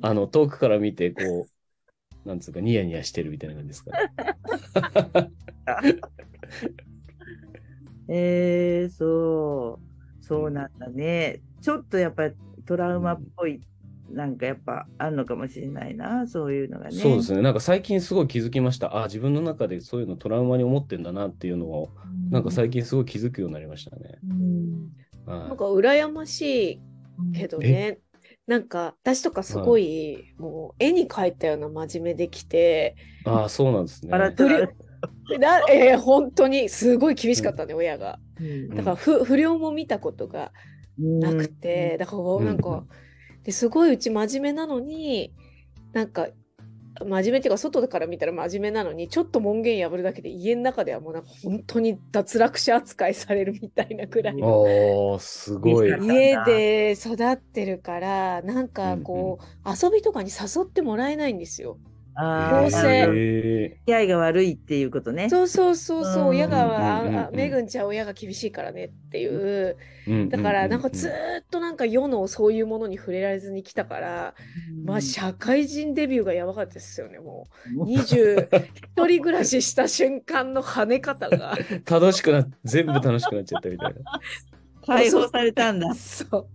[0.00, 1.46] あの、遠くから見て、こ
[2.24, 4.12] う、なんつうか、ニヤニヤしてるみたいな感じですかね。
[8.08, 9.78] えー、そ
[10.20, 11.40] う、そうなんだね。
[11.60, 12.34] ちょっとやっぱり
[12.66, 13.60] トラウマっぽい、
[14.10, 16.92] なんかやっぱあんのかもしれないな、そういうのがね。
[16.92, 17.42] そうですね。
[17.42, 19.02] なんか最近すごい気づきました。
[19.02, 21.90] あ、自分の中でそういうのトラウマに思ってんだなっていうのを、
[22.30, 24.18] なんか最近すごい気づくようになりましたね。
[24.24, 24.90] うん。
[25.26, 26.80] はなんか羨ましい
[27.34, 27.98] けどね。
[28.46, 34.24] なんか私とかすごい、もう絵に描いたような真面目できて、い、ああ、そうなんですね。
[35.70, 38.18] えー本当にすごい厳しかったね、親が。
[38.40, 40.52] うんだから不不良も見たことが
[40.98, 42.86] なくて、だからなんか、
[43.44, 45.32] ですごいうち真面目なのに、
[45.92, 46.28] なんか、
[47.00, 55.18] 真面目っていうか、外から見たら真面目なのに、ちょっと門限破るだけで家の中ではもうなんか本当に脱落者扱いされるみたいなくらいの。
[55.18, 55.90] すごい。
[55.90, 61.78] うん家で育ってるから、なんかこう、遊びとかに誘ってもらえないんですよ。
[62.14, 65.30] ああ、構成え付き合いが悪いっていうことね。
[65.30, 69.76] そうそうそうそう、うん親が、めぐんちゃん親が厳しいからねっていう。
[70.06, 71.12] ーだからなんかずっ
[71.50, 74.34] となんか世のそういうものに触れられずに来たから、
[74.84, 77.84] まあ社会人デビューがやばかったですよね、もう。
[77.84, 81.54] 20、一人暮らしした瞬間の跳ね方が。
[81.54, 81.56] ん
[81.88, 84.20] 楽しくな、全部楽しくなっちゃったみたいな。
[84.84, 85.94] 解放されたんだ。
[85.94, 86.46] そう。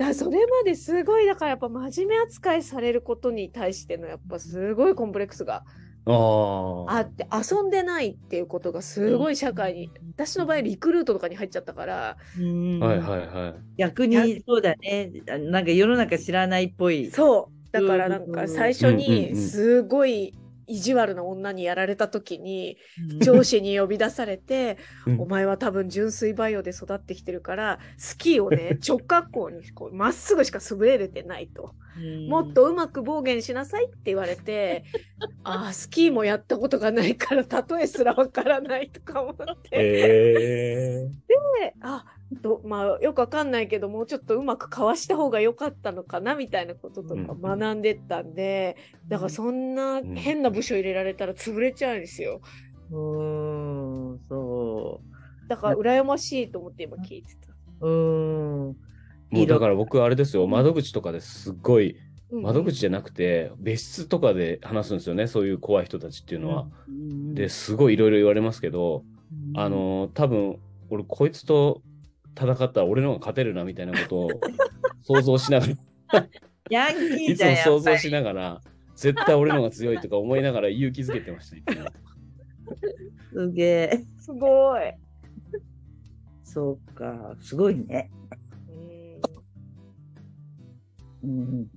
[0.00, 5.62] だそれまですごい、だからやっぱ真面目扱いされることに対してのやっぱすごいコンプレックスが
[6.06, 13.54] あって、遊んでないっていうことがすごい社会に、私の場合リクルートとかに入っちゃったから、うんはいはいはい。
[13.76, 15.12] 逆にそうだね。
[15.28, 17.10] あなんか世の中知らないっぽい。
[17.10, 17.52] そう。
[17.70, 20.32] だからなんか最初うんうんにうんすごい
[20.70, 22.78] 意地悪な女にやられた時に、
[23.12, 31.74] うん上司に呼び出されて、うんお前は多分純粋バイオで育ってきてるから、スキーをね、直角行にこうまっすぐしか滑れてないと。
[32.28, 34.84] もっとうまく暴言しなさいって言われて、
[35.44, 42.04] ああ、スキーもやったことがないから、例えすらわからないとか思って、えであ
[42.42, 48.76] どまあ、よくわかんないけど、もうちょっとうまくかわした方が良かったのかなみたいなこととかうん学んでったんで、
[49.08, 52.40] だからそんな変な部署入れられたら潰れちゃうんですよ。
[52.90, 55.00] うーん、そ
[55.48, 57.52] だから羨ましいと思って今聞いてた。
[57.80, 57.88] う。
[57.88, 58.76] うーん。
[59.30, 61.96] もうだから僕あれですよ、窓口とかですっごい、
[62.30, 62.42] うん。
[62.42, 66.66] 窓口じゃなくて、別室とかで話すんですよね、そういう怖い人たちっていうのは。
[66.88, 67.34] うん。
[67.34, 69.04] で、すごいいろいろ言われますけど、
[69.54, 70.58] あ、の、多分
[70.90, 71.82] 俺、こいつと
[72.36, 74.30] 戦ったら俺の方が勝てるなみたいなことを
[75.02, 75.66] 想像しなが
[76.12, 76.28] ら、
[76.68, 78.60] ヤンキいつーじゃん、も想像しながら、
[78.96, 81.92] 絶対俺の方が強いとか思いながら勇気づけてました、
[83.32, 84.04] すげえ。
[84.18, 84.82] すごい。
[86.44, 88.10] そうか、すごいね。
[91.24, 91.70] うんうん。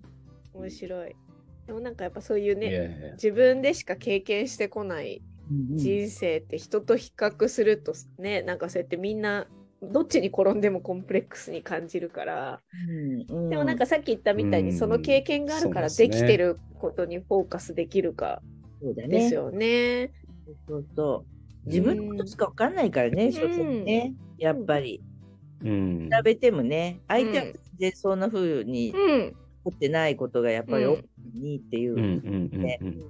[0.53, 1.15] 面白い。
[1.67, 9.47] でもなんかやっぱそういうね、いやいや自分でしか経験してこない人生って人と比較するとね、なんかそうやってみんな
[9.82, 12.91] どっちに転んでもコンプレックスに感じるから、う
[13.34, 18.41] んでもなんかさっき言ったみたいにうんその経験があるからできてることにフォーカスできるか。
[18.82, 20.12] ですよね。
[20.67, 21.25] そうそ
[21.65, 21.69] う。
[21.69, 24.13] 自分のことしか分かんないからね、ん所詮ね。
[24.38, 25.01] やっぱり。
[25.63, 27.53] うん比べてもね、相手はう
[27.89, 29.36] ん全然そんな風にうん。
[29.65, 31.96] 持ってないことがやっぱりうん多いのにっていう。
[31.96, 33.04] ねうん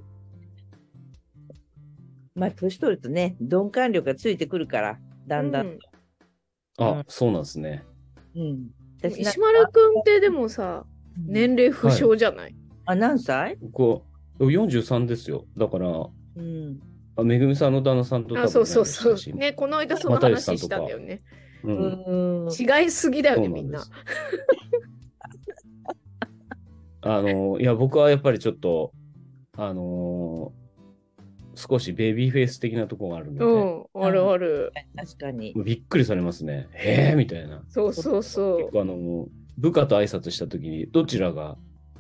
[2.36, 5.68] まあ、年取るとね、鈍感力がついてくるから、だんだん。
[5.68, 5.80] うん
[6.80, 7.84] あ、そうなんですね。
[8.36, 8.70] うん。
[9.08, 12.56] 石丸くんってでもさ、年齢不詳じゃない、
[12.86, 13.58] あ、何歳？
[13.72, 14.04] こ
[14.40, 15.46] う43ですよ。
[15.56, 16.80] だから、うん。
[17.16, 19.36] あめぐみさんの旦那さんと多分あそうそうそう。
[19.36, 21.22] ね、この間その話したんだよね。
[21.64, 22.50] うんうん。
[22.50, 23.84] 違いすぎだよね、みんな。
[27.02, 28.92] あの、いや、僕はやっぱりちょっと、
[29.58, 30.64] あのー
[31.56, 34.72] 少しベビーフェイス的なところがあるので、うん、あるある。
[34.96, 35.54] 確かに。
[35.56, 36.68] びっくりされますね。
[36.74, 37.64] へえみたいな。
[37.70, 38.72] そうそうそう結。
[38.72, 41.58] 構あの、部下と挨拶したときに、どちらが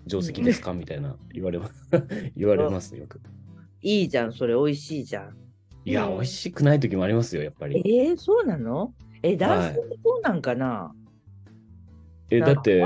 [0.07, 1.87] 定石ですかみたいな言われます。
[2.35, 3.21] 言われますね、よく。
[3.81, 5.37] いいじゃん、それ美味しいじゃん。
[5.85, 7.77] いや、うん美味しくない時もありますよ、やっぱり。
[7.85, 8.93] えー、そうなの？
[9.23, 10.93] え、男性ってそうなんかな、
[12.29, 12.83] え、だって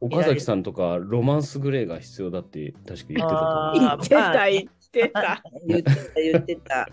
[0.00, 3.76] 岡崎さんとかロマンスグレーが必要だって確か言ってたと思う。
[3.78, 5.42] あー言ってた、言ってた。
[5.66, 6.88] 言ってた、 言ってた。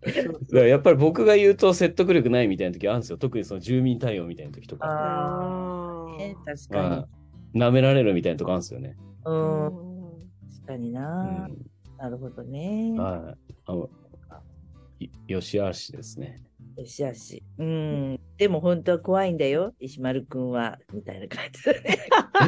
[0.00, 3.18] だからやっぱり僕が言うと説得力ないみたいな時あるんですよ。
[3.18, 4.86] 特にその住民対応みたいな時とか。
[4.86, 7.08] ああ、あね、確かまあ
[7.54, 8.88] 舐められるみたいなとこあるんですよね。
[8.88, 8.94] に。
[9.26, 9.70] うーん、
[10.56, 11.58] 確かにうな、ん。
[11.98, 12.94] なるほどね。
[12.98, 13.54] はい。
[13.66, 13.90] あの、
[15.00, 16.42] いよしあしですね。
[16.80, 17.42] よしあし。
[17.58, 18.20] うん。
[18.38, 20.78] でも本当は怖いんだよ、石丸くんは。
[20.94, 21.98] みたいな感じだね。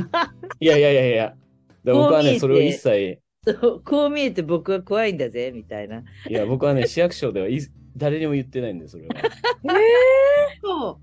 [0.59, 1.25] いやいやいやいや。
[1.27, 1.37] だか
[1.85, 6.03] ら僕はね、それを一切そうこう見えて僕は怖いんだぜみたいな。
[6.31, 7.59] いや、僕はね、市役所ではい
[7.97, 9.15] 誰にも言ってないんで、それは。
[10.63, 10.99] そう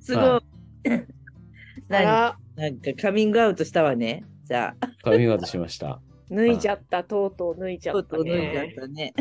[0.00, 0.24] すごい。
[0.24, 0.42] はあ
[1.88, 2.04] 何？
[2.04, 4.24] ら、なんかカミングアウトしたわね。
[4.44, 6.00] じゃあ、カミングアウトしました。
[6.30, 8.74] 脱いじゃった、とうとう脱いじゃとうった、とう脱いじゃっね。
[8.76, 9.12] たね。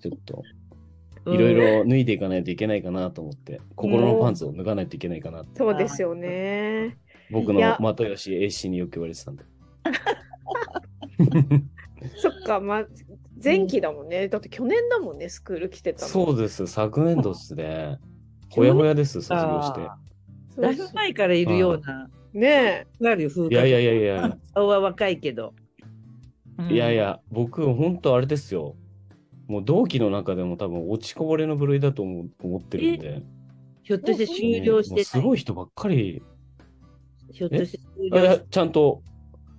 [0.00, 0.57] ちょっと、うん
[1.34, 6.98] いろいろ脱いでいかないといけないかなと思って、心のパンツを脱がないといけないかなって、そうですよね。
[7.30, 9.44] 僕の又吉 AC によく言われてたんで。
[12.16, 12.86] そっか、まあ、
[13.42, 14.28] 前期だもんね。
[14.28, 16.08] だって去年だもんね、スクール来てたの。
[16.08, 17.98] そうです、昨年度ですね。
[18.50, 19.80] ほやほやです、卒業して。
[20.54, 22.08] そうだいぶ前からいるような。
[22.32, 25.54] ねわかるよ、風いやいやいやいや、顔は若いけど。
[26.58, 26.96] うんいやい。
[26.96, 28.74] や、僕、本当あれですよ。
[29.48, 33.22] もう同期の中でも多分落ちこぼれの部類だと思う思ってるんで。
[33.82, 36.22] ひょっとして終了してもうすごい人ばっかり。
[37.32, 39.02] ひょっとして終了しちゃんと、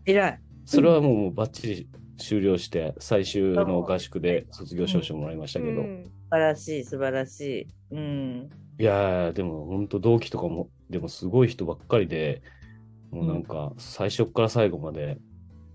[0.06, 0.40] 偉い。
[0.66, 5.82] それはもうもうバッチリ終了して、最終の合宿で卒業証書もらいましたけど。
[5.82, 7.68] うん素晴らしい、素晴らしい。
[7.96, 8.50] うん。
[8.78, 12.44] いやー、でも本当同期とかも、でもすごい人ばっかりで、
[13.10, 15.18] もうなんか最初から最後まで、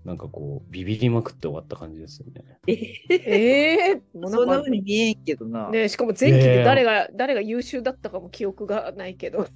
[0.05, 2.59] なんかこう、ビビりまくって終わった感じですよね。
[2.67, 5.69] ええもうそんなふうに見えんけどな。
[5.71, 9.47] ね、しかも前期で誰が、誰が優秀だったかも記憶がないけど。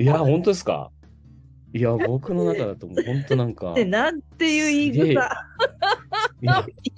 [0.00, 0.90] いや、本当ですか？
[1.74, 5.30] いや、僕の中だともう本当なんか、でなんていう言い草。
[6.40, 6.50] みん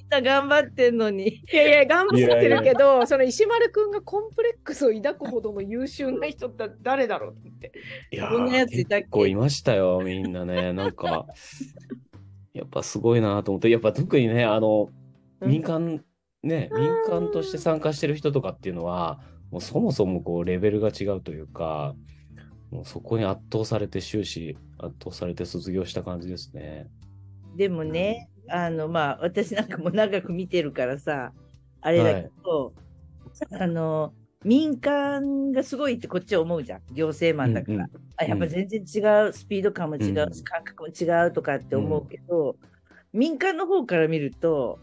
[0.08, 1.28] な頑張ってんのに。
[1.28, 7.72] いやいや、頑張ってるいやいけど、その石丸くんがコンプレックスを抱くほどの優秀な人って誰だろうって。
[8.12, 9.02] いやそんなやついたっけ？
[9.04, 10.72] 結構いましたよ、みんなね。
[10.72, 11.24] なんか、や
[12.68, 14.90] っぱすごいなと思って、やっぱ特にね、あの、
[15.40, 15.50] うん。
[15.50, 16.04] 民間、
[16.42, 21.94] ね、民間として参加してる人とかっていうのは、もうそもそもこう、レベルが違うというか、
[22.70, 26.86] もうそこに圧倒されて終始、圧倒されて卒業した感じですね。
[27.56, 31.32] でもね、あの、まあ、私なんかも長く見てるからさ、
[31.80, 32.72] あれだけど、
[33.58, 34.12] あの、
[34.44, 36.80] 民間がすごいってこっちは思うじゃん。
[36.92, 37.74] 行政マンだから。
[37.74, 37.88] うんうん
[38.20, 42.56] あやっぱ全然違う、スピード感も違う、うん感覚も違うとかって思うけど、
[43.12, 44.80] 民間の方から見ると、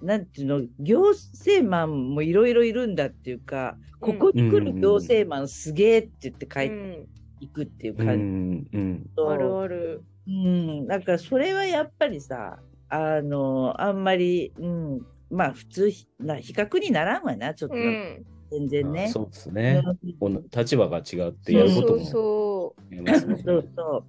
[0.00, 7.08] なんていうの、行政マンもいろいろいるんだっていうか、ここに来る行政マンすげえって言って帰ってうん、
[7.40, 9.10] いくっていうう感じん、うん。
[9.14, 10.02] と、あるある。
[10.26, 18.24] うん、だからそれはやっぱりさ、あの、あんまり、うん、まあ普通ひな、比較にならんわな、ちょっと、うん。
[18.50, 19.08] 全然ね。
[19.08, 19.82] そうですね。
[20.02, 23.42] うんこの立場が違うってやることそうもそありますね。
[23.44, 24.04] そうそ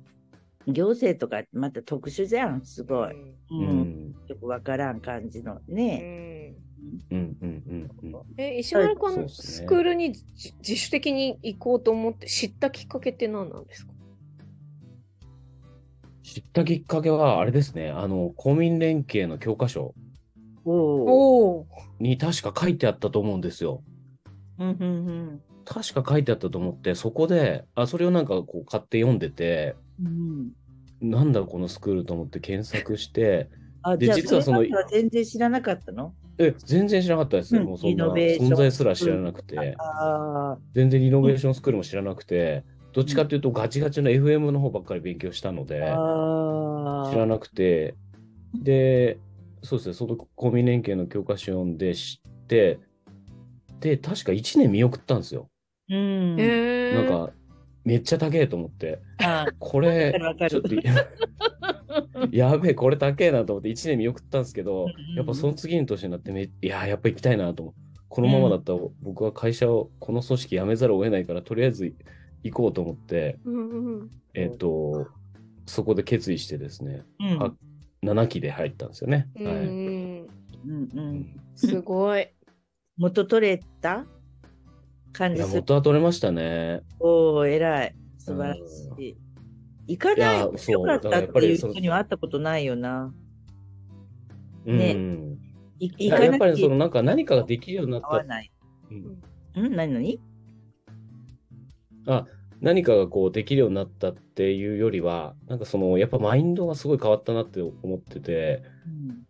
[0.68, 0.72] う。
[0.72, 2.86] 行政とかまた特殊じゃん、すう。
[2.86, 3.12] ごい。
[3.12, 4.16] ううんうん。
[4.28, 6.56] よくわからん感じのんね。
[7.12, 10.24] うんうん、うん、え、石丸くん、そうっすねスクールにじ
[10.60, 13.92] 自主的に行こうと思って知ったきっかけって何なんですか？
[16.24, 19.94] 知ったきっかけは、あれですね、あの、公民連携の教科書。
[22.00, 23.84] に確か書いてあったと思うんですよ。
[24.62, 30.52] うんうんうん確か書いてあったと思って、そこで、あ、それをなんかこう買って読んでて、うん。
[31.02, 33.50] なんだこのスクールと思って検索して、
[33.84, 36.14] あ、で実はその全然知らなかったの？
[36.38, 37.56] え、全然知らなかったです。
[37.56, 40.58] うんもうそんな存在すら知らなくて、ああ。
[40.74, 45.80] 全然リノベーションスクールも知らなくて、どっちかっていうとガチガチの FM の方ばっかり勉強したので。
[47.12, 47.96] 知らなくて、
[48.56, 49.20] で、
[49.64, 52.80] そうですね、その公民連携の教科書読んで知って、
[53.82, 55.50] で、確か1年見送ったんですよ。
[55.90, 56.40] うん。
[56.40, 56.94] へえ。
[56.94, 57.34] なんか、
[57.84, 60.14] めっちゃ高えと思って、あ これ
[60.50, 60.70] ちょっと、
[62.32, 67.76] やべえ、これ高えなと思って1年見送ったんですけど、うんやっぱその次の年になってめ、いや、やっぱ行きたいなと思う。
[68.08, 71.96] このままだったら僕は会社を、この組織辞めざるを得ないから、とりあえず
[72.44, 74.12] 行こうと思って、うんうん。
[74.34, 75.08] えっ、と、
[75.66, 77.54] そこで決意してですね、うんあ
[78.04, 79.28] 7期で入ったんですよね。
[79.36, 79.56] うんはい。
[79.58, 80.28] うん
[80.66, 81.40] うん。
[81.56, 82.28] すごい。
[83.02, 84.06] 元取れた
[85.12, 85.56] 感じする。
[85.56, 86.82] 元は取れましたね。
[87.00, 87.96] おお、偉い。
[88.20, 89.18] 素晴らしい。
[89.88, 93.12] 行かないいやよかったっっていう人には会ったことないよな。
[94.68, 94.78] うん。
[94.78, 94.96] ね
[95.80, 98.24] いややっぱりそのなんか何かができるようになった。
[98.92, 100.20] うんん何何？
[102.06, 102.28] あ、
[102.60, 108.62] 何かがこうできるようになったっていうよりは、なんかその、やっぱマインドがすごい変わったなって思ってて、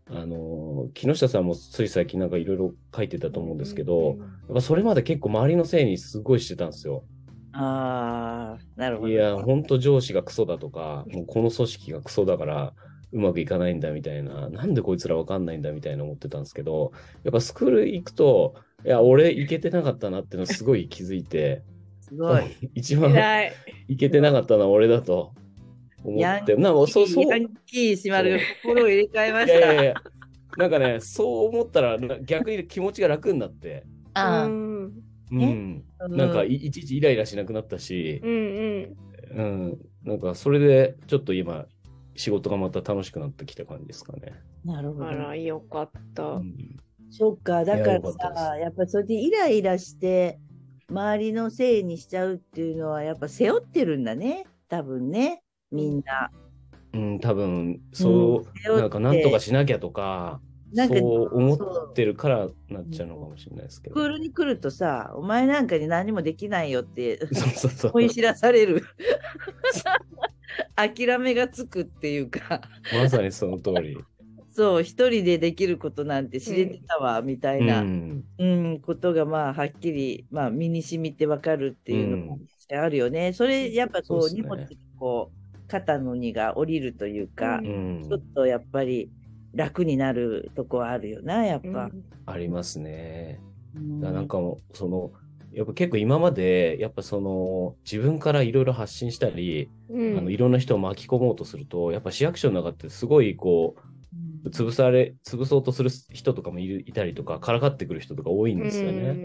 [0.10, 7.04] あの、木下さんもつい最近なんかいろいろ書いてたと思うんですけど、やっぱそれまで結構周りのせいにすごいしてたんですよ。
[7.54, 9.10] ああ、なるほど。
[9.10, 12.74] いや、ほんと上司がクソだとか、もうこの組織がクソだから
[13.12, 16.92] うまくいかないんだみたいな、なんでこいつらわかんないんだみたいな思ってたんですけど、
[17.24, 21.64] やっぱスクール行くと、いや、俺いけてなかったなっていうのすごい気づいて、
[22.02, 22.44] すごい。
[22.74, 23.14] 一番。
[23.88, 25.34] いけてなかったのは俺だと。
[26.04, 29.60] 思って、なんかそう、そう、ヤンキー石丸が心を入れ替えまいした。
[29.60, 29.94] やいやいや、
[30.58, 33.84] なんかね、そう思ったらな逆に気持ちが楽になって、
[34.14, 38.98] ああうんなんかいいちいちイライラしなくなったしう、んうん。
[39.34, 41.66] うん、なんかそれでちょっと今、
[42.16, 44.34] 仕事がまた楽しくなってきた感じですかね。
[44.66, 45.12] なるほどあ。
[45.14, 46.24] ら、よかった。
[46.24, 46.78] うん
[47.14, 50.40] そっか、だからさ、やっぱそれでイライラして、
[50.90, 54.46] 周りのせいにしちゃうっていうのは、やっぱ背負ってるんだね。
[54.70, 56.32] 多分ね、みんな。
[56.94, 60.42] うん、多分そう、うんなんかなんとかしなきゃとか、
[60.74, 63.96] なんかそう思ってるからなっちゃうのかもしれないですけど。
[63.96, 67.92] スクールに来るとさ、お前なんかに何もできないよってそうそうそう。
[67.96, 68.84] 思い知らされる。
[70.76, 72.62] 諦めがつくっていうか、
[72.94, 73.98] まさにその通り。
[74.52, 83.34] そう、一人でできることなんて知れてたわ、みたいうな、ん、うん、ことがまあはっきり、まあ、身に染みてわかるっていうのもあるよね。
[83.34, 84.68] それやっぱこうね荷物が
[84.98, 85.41] こう
[85.72, 87.68] 肩の荷が下りるというか、うう
[88.02, 88.06] ん。
[88.08, 89.10] ちょっとやっぱり
[89.54, 91.90] 楽になるとこはあるよなやっぱ。
[92.26, 93.40] ありますね。
[93.76, 94.02] うん。
[94.02, 95.12] だからなんかもうその
[95.54, 100.18] やっぱ結構今までやっぱその自分からいろいろ発信したり、うん。
[100.18, 103.82] あのいろんな人を巻き込もうとするとやっぱ市役所の中ってすごいこう
[104.46, 104.52] うん。
[104.52, 109.18] 潰され潰そうとする人とかもいるいたりとかからかってくる人とか多いんですよね。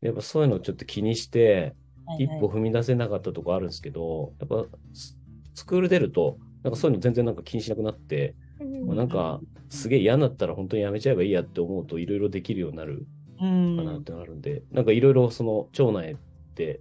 [0.00, 1.76] やっぱそういうのをちょっと気にして
[2.06, 2.40] 一はいはい。
[2.40, 4.66] 歩踏み出せなかったとこあるんですけど、やっぱ
[5.54, 9.40] ススクール出るとなんかそういうの全然なんか気にしなくなって、うんまあなんか
[9.70, 13.06] すげえ嫌になったら本当にやめちゃえばいいやって思うといろいろできるようになる
[13.40, 13.76] うん。
[13.76, 16.16] かなってなるんで、なんかいろいろその町内
[16.54, 16.80] で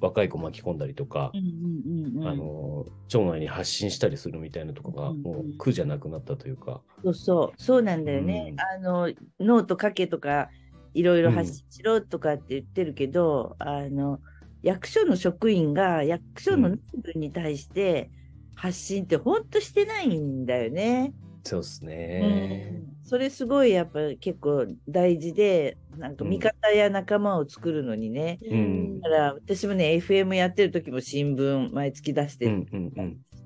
[0.00, 2.28] 若い子巻き込んだりとかう、んうんうんうん。
[2.28, 5.22] あの町内に発信したりするみたいなとかがうん。
[5.22, 7.62] もう苦じゃなくなったというか、そうそう。
[7.62, 8.52] そうなんだよね。
[8.52, 8.60] うん。
[8.60, 10.50] あのノート書けとか
[10.92, 14.20] いろいろ発信しろとかって言ってるけど、あの
[14.66, 16.80] 役所の職員が役所の内
[17.14, 18.10] 部に対して
[18.56, 21.14] 発信って本当してないんだよね。
[21.44, 22.70] そうですうね。
[22.70, 22.96] ん。
[23.04, 29.00] それすごいやっぱ結構大事でなんか味方や仲間を作るのにね、ん。
[29.00, 32.52] だから私もね FM やってる時も新聞毎月出して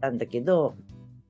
[0.01, 0.75] たんだけど、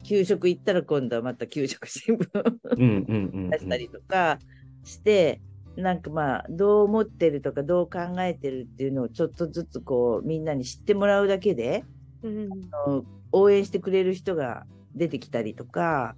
[0.04, 4.38] 給食行ったら今度はまた給食新聞出したりとか
[4.84, 5.40] して、
[5.76, 11.84] なんかまあどう思ってるとかどう考えてるっていうのをちょっとずつこうみんなに知ってもらうだけで
[12.22, 12.48] うん
[12.86, 16.16] あの応援してくれる人が出てきたりとか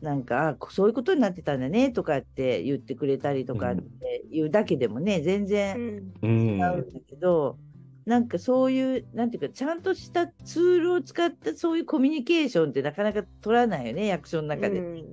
[0.00, 6.48] なんかあそういうことになってたんだねとかって言ってくれたりとかっていうだけでもね全う然んうん。
[6.48, 6.92] 違うん。
[6.92, 7.58] だけど、
[8.06, 14.78] なんかそういうなんていうかちゃんとしたツールを使ったそういうコミュニケーションってなかなか取らないよね役所の中で。
[14.78, 15.04] うん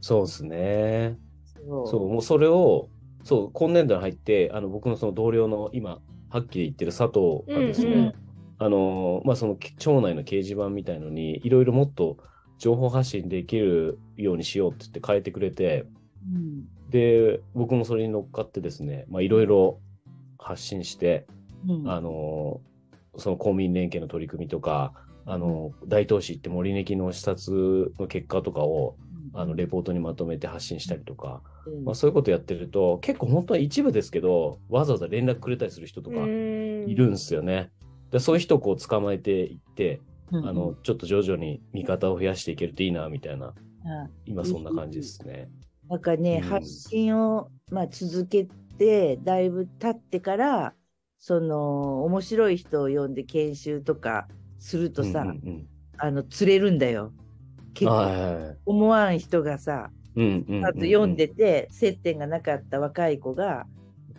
[0.00, 1.16] そうですね。
[1.44, 1.86] そう。
[1.86, 2.88] そう、もうそれを、
[3.24, 6.00] そう、今年度に入って、あの僕のその同僚の今、
[6.30, 7.98] はっきり言ってる佐藤がですね、うん。
[8.00, 8.14] うん
[8.62, 12.18] あの、まあ、その町内の掲示板みたいのに、いろいろもっと
[12.58, 15.84] 情報発信できるようにしようって言って変えてくれて、
[16.32, 16.68] うん。
[16.88, 19.80] で、僕もそれに乗っかってですね、まあ、いろいろ
[20.38, 21.26] 発信して、
[21.68, 21.90] うん。
[21.90, 22.60] あの、
[23.16, 24.92] その公民連携の取り組みとか、
[25.26, 28.94] あの、大東市行って森根木の視察の結果とかを、
[29.34, 31.84] あの、レポートにまとめて発信したりとか、うん。
[31.84, 37.70] まあ、そういうことやってると、結構本当は一部ですけど、わざわざ連絡くれたりする人とかいるんですよね。
[38.10, 43.54] でそういう人をこう捕まえていって、うんあの、ちょっと徐々に味方を増やしていけるといいな、みたいな、あ
[44.26, 45.50] 今そんな感じですね。
[45.88, 46.48] なんかね、うん。
[46.48, 48.46] 発信を、まあ、続け
[48.78, 50.74] て、だいぶ経ってから、
[51.18, 54.26] その、面白い人を呼んで研修とか
[54.58, 55.68] するとさ、うんうん。
[55.98, 57.12] あの、釣れるんだよ。
[57.72, 58.56] うん、結構。
[58.66, 60.66] 思わん人がさ、うんうんうんうん。
[60.66, 63.66] あと読んでて、接点がなかった若い子が、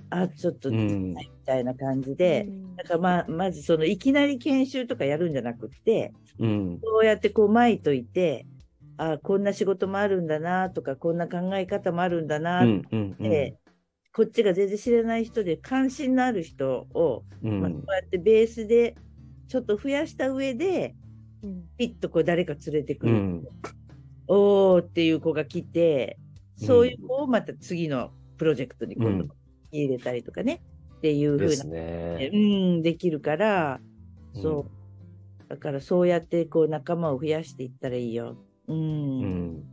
[0.09, 1.13] あ、ちょっと、うん。
[1.13, 2.47] みたいな感じで、
[2.77, 6.79] だからまあ、まずその、いきなり研修とかやるんじゃなくって、うん。
[6.83, 8.45] そうやってこう巻いといて、
[8.97, 13.29] あこんな仕事もあるんだなとか、こんな考え方もあるんだなっうんうんうん。
[13.29, 13.57] て、
[14.15, 17.61] こっちが全然知らない人で関心のある人を、うん。
[17.61, 18.95] まあ、こうやってベースで
[19.47, 21.02] ちょっと増やした上で、うん
[21.77, 23.13] ピッとこう誰か連れてくる。
[23.13, 23.47] うん
[24.25, 26.17] おーっていう子が来て、
[26.55, 29.25] そういう子をまた次のプロジェクトに今度
[29.69, 30.61] 入れたりとかね、
[30.97, 32.31] っていう風な、ですね。
[32.33, 33.81] うん、できるから、
[34.33, 34.61] そう。
[34.61, 34.83] うん
[35.53, 38.37] だからそうやってこう仲間を増やしていったらいいよ。
[38.67, 38.75] うん。
[38.75, 39.63] ううん、ん。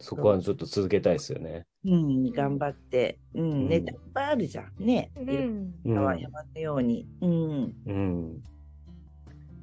[0.00, 1.64] そこはちょっと続けたいですよね。
[1.84, 3.20] 頑張って。
[3.34, 4.84] うん、うんネタいっぱいあるじゃん。
[4.84, 5.12] ね。
[5.16, 7.06] うんんうんな山のように。
[7.20, 7.74] うん。
[7.86, 8.42] うん。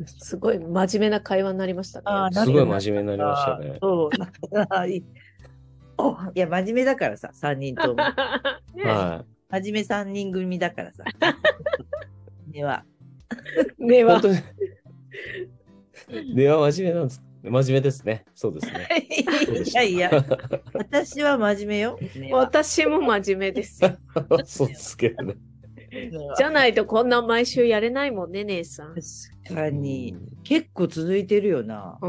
[0.05, 2.33] すごい真面目な会話になりましたね。
[2.33, 3.77] すごい真面目になりましたね。
[3.81, 4.89] そう。
[4.89, 5.03] いい
[5.97, 7.95] おいや、真面目だからさ、3人とも。
[8.75, 11.03] ねは真面目3人組だからさ。
[12.47, 12.83] では。
[13.79, 13.85] い。
[13.85, 14.21] ねは。
[16.09, 17.23] 根は真面目なんです。
[17.43, 18.25] 真面目ですね。
[18.33, 18.87] そうですね。
[19.65, 20.25] いやいや、
[20.73, 21.99] 私は真面目よ。
[22.31, 23.95] 私も真面目ですよ。
[24.45, 25.35] そうですけどね。
[26.37, 28.95] じゃないとこんな毎週やれないもんね、姉さん。
[28.95, 30.15] 確かに。
[30.43, 31.97] 結構続いてるよな。
[32.01, 32.07] う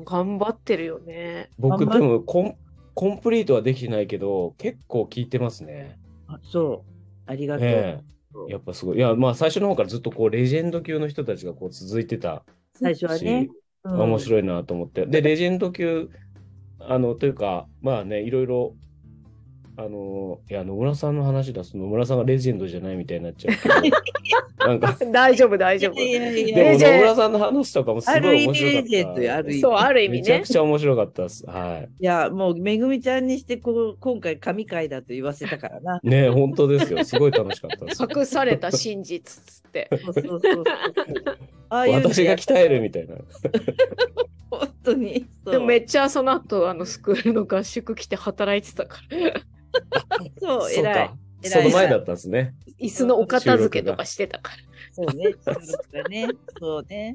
[0.00, 1.50] ん、頑張ってるよね。
[1.58, 2.56] 僕、でもコン、
[2.94, 5.98] コンプリートはできてないけど、結構聞いてますね。
[6.28, 7.30] あそう。
[7.30, 7.66] ありがとう。
[7.66, 8.12] ええ
[8.48, 8.96] やっぱすごい。
[8.96, 12.44] いや、まあ最初の方からずっとこう、レジェンド級の人たちがこう続いてた
[12.74, 15.06] 最初はねし。、うん面白いなと思って。
[15.06, 16.08] で、レジェンド級、
[16.78, 18.76] あの、というか、まあね、いろいろ、
[19.76, 23.74] あの、いや、野村さんの話出すと野村さんがレジェンドじゃないみたいになっちゃうけど。
[24.66, 25.94] なんか、大丈夫、大丈夫。
[25.94, 28.82] でも野村さんの話とかもすごいある意味面白かった。
[28.82, 30.46] レジェンドよある意味そう、ある意味ねめちゃく。
[30.46, 31.46] ちゃ面白かったです。
[31.46, 36.00] はいや、もう、めぐみちゃんにしてこう、今回、神回だと言わせたからな。
[36.02, 36.08] い。
[36.08, 37.02] ね本当ですよ。
[37.04, 38.02] すごい楽しかったです。
[38.02, 39.88] 隠された真実つって。
[39.90, 40.64] そうそうそうそう。
[41.70, 43.16] ああいうの私が鍛えるみたいな。
[44.50, 45.26] 本当に。
[45.46, 49.40] でもめっちゃその後、あの、スクールの合宿来て働いてたから。
[50.40, 51.10] そう、偉い。
[51.44, 52.54] その前だったんですね。
[52.78, 54.58] 椅子のお片付けとかしてたから。
[54.92, 55.34] そうね。
[55.42, 56.28] そうね。
[56.58, 57.14] そうね。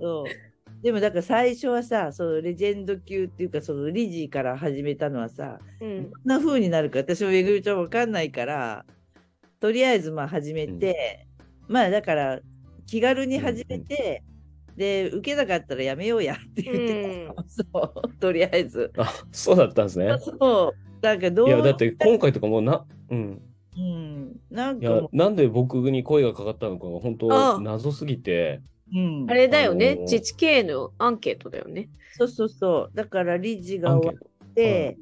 [0.00, 0.82] そう。
[0.82, 6.10] でもだから最初はさ、そのレジェンド級っていうか、そのリジーから始めたのはさ、うん。
[6.10, 8.84] どんな風になるか私もめぐみちゃんわかんないから、
[9.60, 11.26] とりあえずまあ始めて、
[11.68, 12.40] まあだから
[12.86, 14.22] 気軽に始めて、
[14.76, 18.92] で、受けなかったらやめようやって言ってた、 そう、とりあえず。
[18.96, 20.16] あ、そうだったんですね。
[20.18, 20.91] そう。
[21.02, 23.42] なんかどういや、だって今回とかもな、うん。
[23.76, 28.60] うん、なんいやなんで僕に声がかかったのかが本当謎すぎて、
[28.94, 30.00] う、うんあ、れだよねあの。
[30.00, 31.88] ー自治系のアンケートだよね。
[32.12, 32.96] そうそうそう。
[32.96, 34.28] だから理事が終わト。
[34.44, 34.98] って、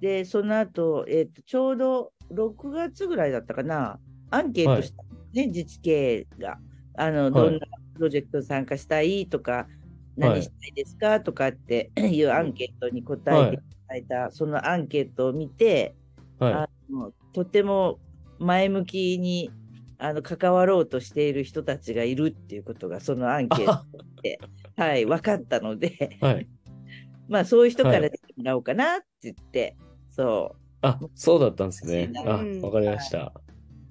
[0.00, 3.98] で、その後、えっ、と、ちょうど6月ぐらいだったかな、
[4.30, 6.58] アンケートした、ね、自治系が。
[6.96, 7.60] あの、どんな
[7.94, 9.66] プロジェクトに参加したいとか、
[10.16, 15.94] 何したいですかとかっていうアンケートに答えてだいた、そのアンケートを見て、
[16.38, 17.98] はあのとても
[18.38, 19.50] 前向きに
[19.98, 23.48] あの関わろうとしている人たちがいるっていうことがそのアンい。
[23.48, 23.84] ケート
[24.22, 24.38] で、
[24.76, 26.48] はい、分かったので、はい。
[27.28, 29.76] まあそういう人かはいら出てもらおうかなって言って、
[30.10, 30.58] そう。
[30.82, 32.12] あ、そうだったんですね。
[32.26, 33.32] あ、うんわかりました。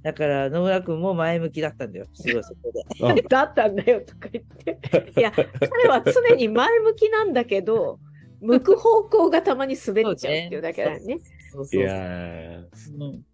[0.03, 2.83] だから野村君も前向きだったんだよ、すごいそこで。
[3.01, 4.77] あ だったんだよとか言って。
[5.17, 7.99] いや、彼は常に前向きなんだけど、
[8.43, 11.19] 向く方向がたまに滑っちゃうっていうだけだよね。
[11.51, 12.65] そうそういやー
[12.99, 13.25] うん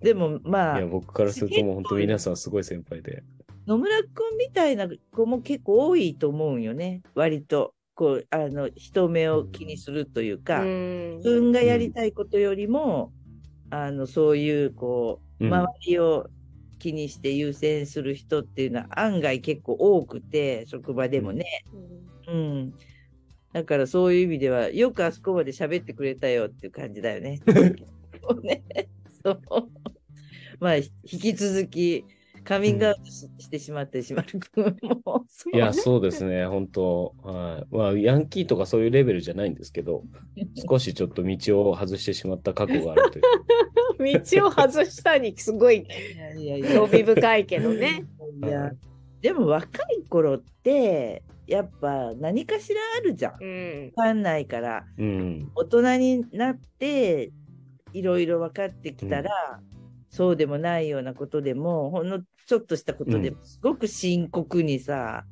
[0.00, 3.22] でもまあいや、、僕からするともう本当皆さんすごい先輩で。
[3.66, 7.72] 野村君みたいな子も結構多いと思うんよね、割と。
[7.94, 11.30] こう、あの、人目を気にするといううか、ん自。
[11.30, 13.10] 分がやりたいことよりも、
[13.70, 16.28] あの、そういう、こう、うん周りを
[16.78, 21.64] 気にして優先する人っていうのは案外結構多くて、職場でもね。
[22.28, 22.74] うん。
[23.56, 27.40] だからそういう意味では、よくあそこまで喋ってくれたよっていう感じだよね。
[28.20, 28.62] そうね
[29.24, 29.40] そう。
[30.60, 32.04] まあ、引き続き、
[32.44, 34.76] カミングアウトし,、してしまった石丸君
[35.06, 35.24] も。
[35.26, 37.14] そういや、そうですね、本当。
[37.22, 37.74] はい。
[37.74, 40.02] まあ、ヤンキーとかそういうレベルじゃないんですけど、
[40.68, 43.24] 少しちょっと道を外してしまった過去があるという。
[44.22, 45.86] 道を外したにすごい
[46.74, 48.04] 興味深いけどね。
[48.44, 48.70] いや
[49.22, 53.36] でも若い頃って、やっぱ何かしらあるじゃん。
[53.40, 53.92] うん。
[53.96, 54.84] わかんないから。
[54.98, 55.50] うん。
[55.54, 57.32] 大人になって
[57.92, 59.60] いろいろ分かってきたら、
[60.08, 65.24] そうでもないようなことでもほんのちょっとしたことでもすごく深刻にさ、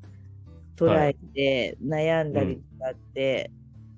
[0.76, 3.50] 捉えて悩んだりとかって、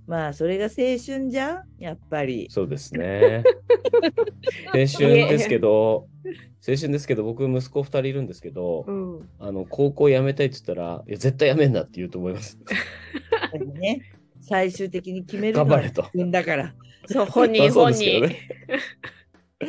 [0.06, 2.46] まあそれが青春じゃんやっぱり。
[2.50, 3.42] そうですね。
[4.72, 6.08] 青春ですけど、
[6.66, 9.28] 青春ですけど、僕、息子2人いるんですけど、うん。
[9.38, 12.58] あの、高校辞めたいって言ったら、いや、絶対辞めんなって言うと思います。
[13.74, 14.02] ね、
[14.40, 15.64] 最終的に決めるの
[16.30, 16.74] だから。
[17.06, 18.22] そう、本人本人。
[18.22, 18.48] ね。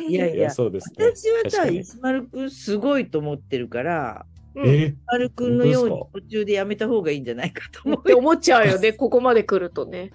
[0.08, 1.06] いやいや、そうですね。
[1.06, 4.26] 私はさ、石丸くんすごいと思ってるから、
[4.56, 10.10] 石丸くんのように本途中でやめた方がいいんじゃないかと思うって思っちゃうよね、 ここまで来るとね。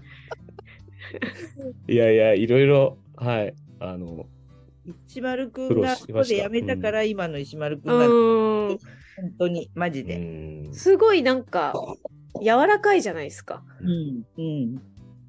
[1.87, 3.55] いやいや、いろいろ、はい。
[3.79, 4.27] あの、
[5.07, 8.07] 石丸くんがここで辞めたから今の石丸くんうが。
[9.15, 10.17] 本当にマジうで。
[10.17, 10.73] ん。
[10.73, 11.73] すごいなんか、
[12.41, 13.63] 柔らかいじゃないですか。
[13.81, 14.81] うんうん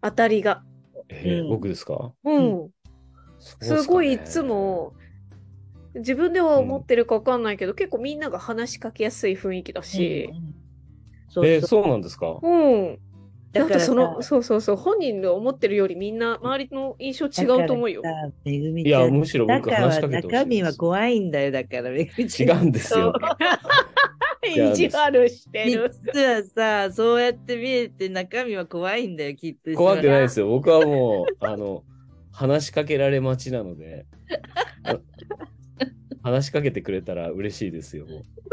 [0.02, 0.62] 当たりが。
[0.96, 2.12] うんえー僕ですか？
[2.24, 2.70] うん。
[3.60, 4.94] そうっすごいいつも、
[5.94, 10.54] 自分では思ってるかわかんないけど、結構みんなが話しかけやすい雰囲気だしう、ん
[11.28, 12.38] そうえーそうそうなんですか？
[12.42, 12.98] うん。
[13.54, 18.02] だからさその、そうそうそう、本人の思ってるよりみんな周りの印象違うと思うよ。
[18.44, 20.32] めぐみいや、ちゃんむしろ僕話しかけてほしいです。
[20.32, 22.58] 中身は怖いんだよ、だからめぐみちゃん。
[22.58, 23.12] 違うんですよ。
[24.46, 25.90] 意地悪してる。
[26.12, 26.42] 実は
[26.88, 29.72] さ、そうやって見えて中身は怖いんだよ、きっと。
[29.72, 30.48] 怖くないですよ。
[30.48, 31.82] 僕はもう、あの、
[32.32, 34.06] 話しかけられ待ちなので、
[34.54, 34.73] あ
[36.24, 38.06] 話しかけてくれたら嬉しいですよ。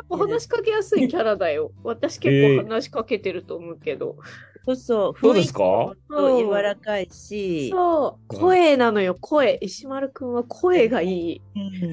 [0.09, 1.71] もう話しかけやすいキャラだよ。
[1.85, 4.17] 私結構話しかけてると思うけど。
[4.65, 5.19] そうそう。
[5.19, 5.95] そうですか？
[6.09, 9.57] 柔らかいし、そう、声なのよ、声。
[9.61, 11.41] 石丸くんは声がいい。
[11.55, 11.91] うん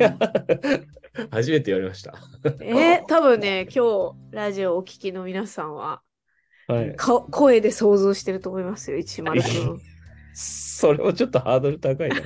[1.30, 2.14] 初めて言われました。
[2.60, 6.02] えー、多分ね、今日ラジオお聞きの皆さんは、
[6.66, 6.96] はい。
[6.96, 9.80] か声で想像してると思いますよ、石丸くん。
[10.34, 12.16] それもちょっとハードル高いな。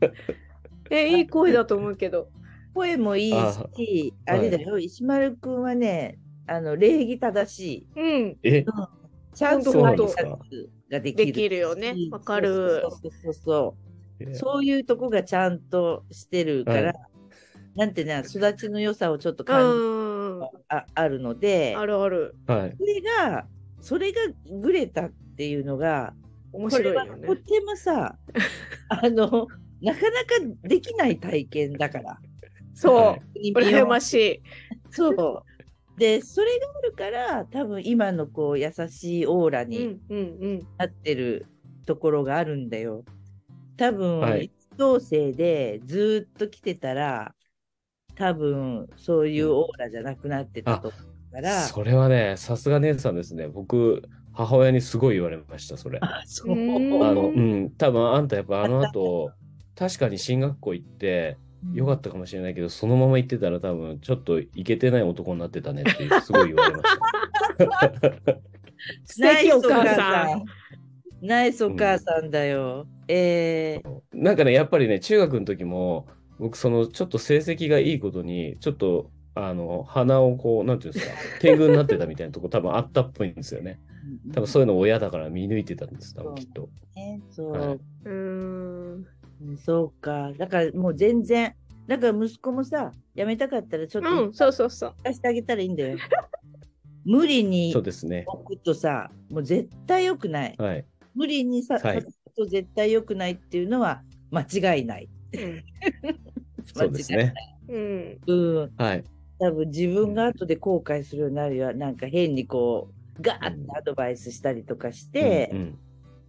[0.90, 2.28] え、いい声だと思うけど。
[2.74, 8.00] 声もいいあし、あれだよ、石丸くんはね、あの礼儀正しい。
[8.00, 8.64] うん、え、
[9.34, 11.26] ちゃんと挨拶ができる。
[11.26, 13.76] できるよねしわかるそうそうそうそ
[14.20, 14.34] う。
[14.34, 16.94] そういうとこがちゃんとしてるから、はい
[17.74, 22.36] なんてね、育ちの良さをちょっとう感じああるので、あるある。
[22.46, 22.76] はい。
[22.78, 23.46] それが、
[23.80, 24.20] それが
[24.60, 26.12] グレたっていうのが、
[26.52, 27.36] 面これは白いよねと。
[27.36, 28.16] てもさ、
[28.90, 29.46] あの、
[29.80, 32.18] なかなかできない体験だから。
[32.74, 34.42] そはう、羨ましい。
[34.90, 35.98] そう。
[35.98, 40.68] で、それがあるから、多分今のこう優しいオーラうにんうんうん。
[40.78, 41.46] なってる
[41.86, 43.04] ところがあるんだよ。
[43.76, 47.34] 多分、はい一等生でずーっと来てたら、
[48.14, 50.96] 多分そういうオーラじゃなくなってたと思
[51.30, 53.48] うから、それはね、さすが姉さんですね。
[53.48, 54.02] 僕、
[54.32, 55.98] 母親にすごい言われました、それ。
[56.00, 59.30] ああ そううんの、うん、多分あんたやっぱあの後、
[59.74, 61.36] 確かに進学校行って、
[61.72, 66.98] よかったかもしれないけど、そのまま行ってたら多分ちょっとイケてない男になってたねって すごい言われまし
[67.58, 68.38] た。
[69.04, 70.44] 素敵お母さん。
[71.22, 72.86] ナイスお母さんだよ。
[73.06, 76.08] えー、なんかね、やっぱりね、中学の時も、
[76.40, 83.78] 僕、その、ちょっと成績がいいことに、ちょっと、あの、鼻をこう、なんていうんですか、天狗になってたみたいなとこ多分あったっぽいんですよね。
[84.34, 86.68] 多分そういうの親だから見抜いてたんです、多分きっと。
[86.96, 88.10] ねそう、はいうー
[88.96, 89.06] ん。
[89.48, 90.32] うんそうか。
[90.36, 91.54] だからもう全然、
[91.86, 94.94] だから息子もさ、辞めたかったらちょっとうん、そうそうそう。
[95.04, 95.98] 出してあげたらいいんだよ。
[97.04, 98.24] 無理にそうですね。
[98.26, 100.54] 置くとさ、もう絶対良くない。
[100.58, 100.84] はい。
[101.14, 105.08] 無理にさ、はいと絶対良くないっていうのは間違いない。
[105.34, 105.62] うん
[106.74, 107.34] そうですね。
[107.68, 108.20] うん。
[108.26, 108.34] う
[108.66, 108.72] ん。
[108.76, 109.04] はい。
[109.38, 111.74] 多分自分が後で後悔するようになるよ。
[111.74, 112.88] なんか変にこ
[113.18, 115.78] う、ガーッてアドバイスしたりとかして、うん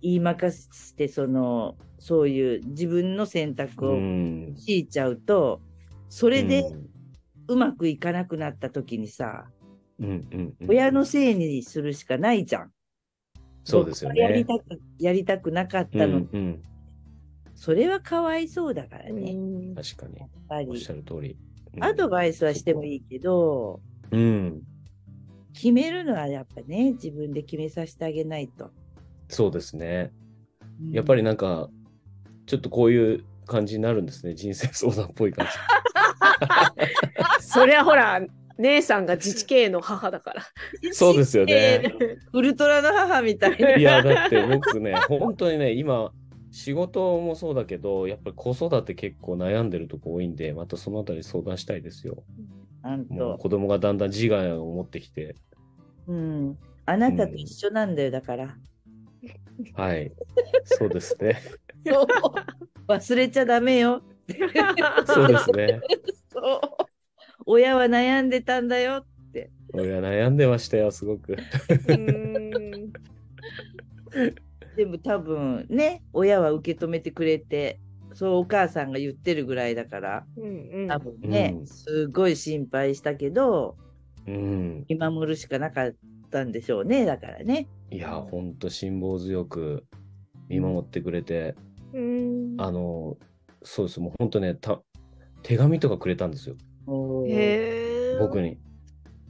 [0.04, 5.62] 言いまかして、その、そういう自分の選択を強いちゃうと、
[6.10, 6.70] それで
[7.48, 9.46] うまくいかなくなった時にさ、
[10.00, 12.72] うんうんうん親のせいにするしかないじゃん。
[13.64, 14.20] そうですよね。
[14.22, 16.64] やりたく、やりたくなかっうたの、んうん。
[17.56, 20.20] それはかわいそうだからうね、やっん確かに。
[20.50, 20.90] ぱりおっし。
[20.90, 21.38] ゃる通り。
[21.76, 23.82] うんアドバイスはしてもいいけど、
[24.12, 24.62] うん。
[25.54, 28.72] 決めるのはやっぱね、自分で決めさせてあげないと。
[29.30, 30.12] そうですね。
[30.82, 31.70] うんやっぱりなんか、
[32.46, 34.34] ちょっとこういう感じになるんですね。
[34.34, 35.48] 人生相談っぽい感
[37.40, 38.22] そりゃほら、
[38.58, 40.44] 姉さんが自治系の母だから。
[40.82, 40.94] じ。
[40.94, 41.84] そうですよね。
[42.34, 43.76] ウルトラの母みたいな。
[43.76, 46.12] いや、だって僕ね、本当にね、今、
[46.52, 52.24] 仕事もそうだけど、やっぱり子育て結構悩んでるとこ多いんで、またそのあたり相談したいですよ。
[52.84, 55.36] なんと、もう子供がだんだん自我を持ってきて、
[56.08, 56.58] うん。
[56.86, 58.58] あなたと一緒なんだよ、だから。
[59.76, 60.12] はい。
[60.66, 61.42] そうですね。
[61.86, 62.08] そう。
[62.88, 64.02] 忘れちゃダメよ。
[65.06, 65.82] そうですね。
[66.32, 66.62] そう。
[67.46, 69.06] 親は悩んでたんだよ。
[69.74, 71.36] 親悩んでましたよ、すごく。
[71.88, 72.94] うん
[74.76, 77.80] でも多分ね、親は受け止めてくれて、
[78.14, 83.76] そうお母さんが言ってるぐらいだから、うんうん多分ね、うんすごい心配したけど、
[84.28, 84.86] うん。
[84.88, 85.94] 見守るしかなかっ
[86.30, 87.68] たんでしょうね、だからね。
[87.94, 89.86] いや、ほんと辛抱強く
[90.50, 91.56] 見守ってくれて、
[91.94, 93.18] うんあの、
[93.62, 94.82] そうです、もう本当ね、た
[95.44, 96.56] 手紙とかくれたんですよ。
[96.88, 98.58] 僕に。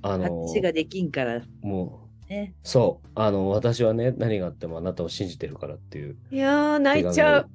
[0.01, 2.55] あの、話ができんからもう、ね。
[2.63, 7.49] そう、あの、私はね、何があってもあなたを信じてるからっていういやー、泣いちゃう。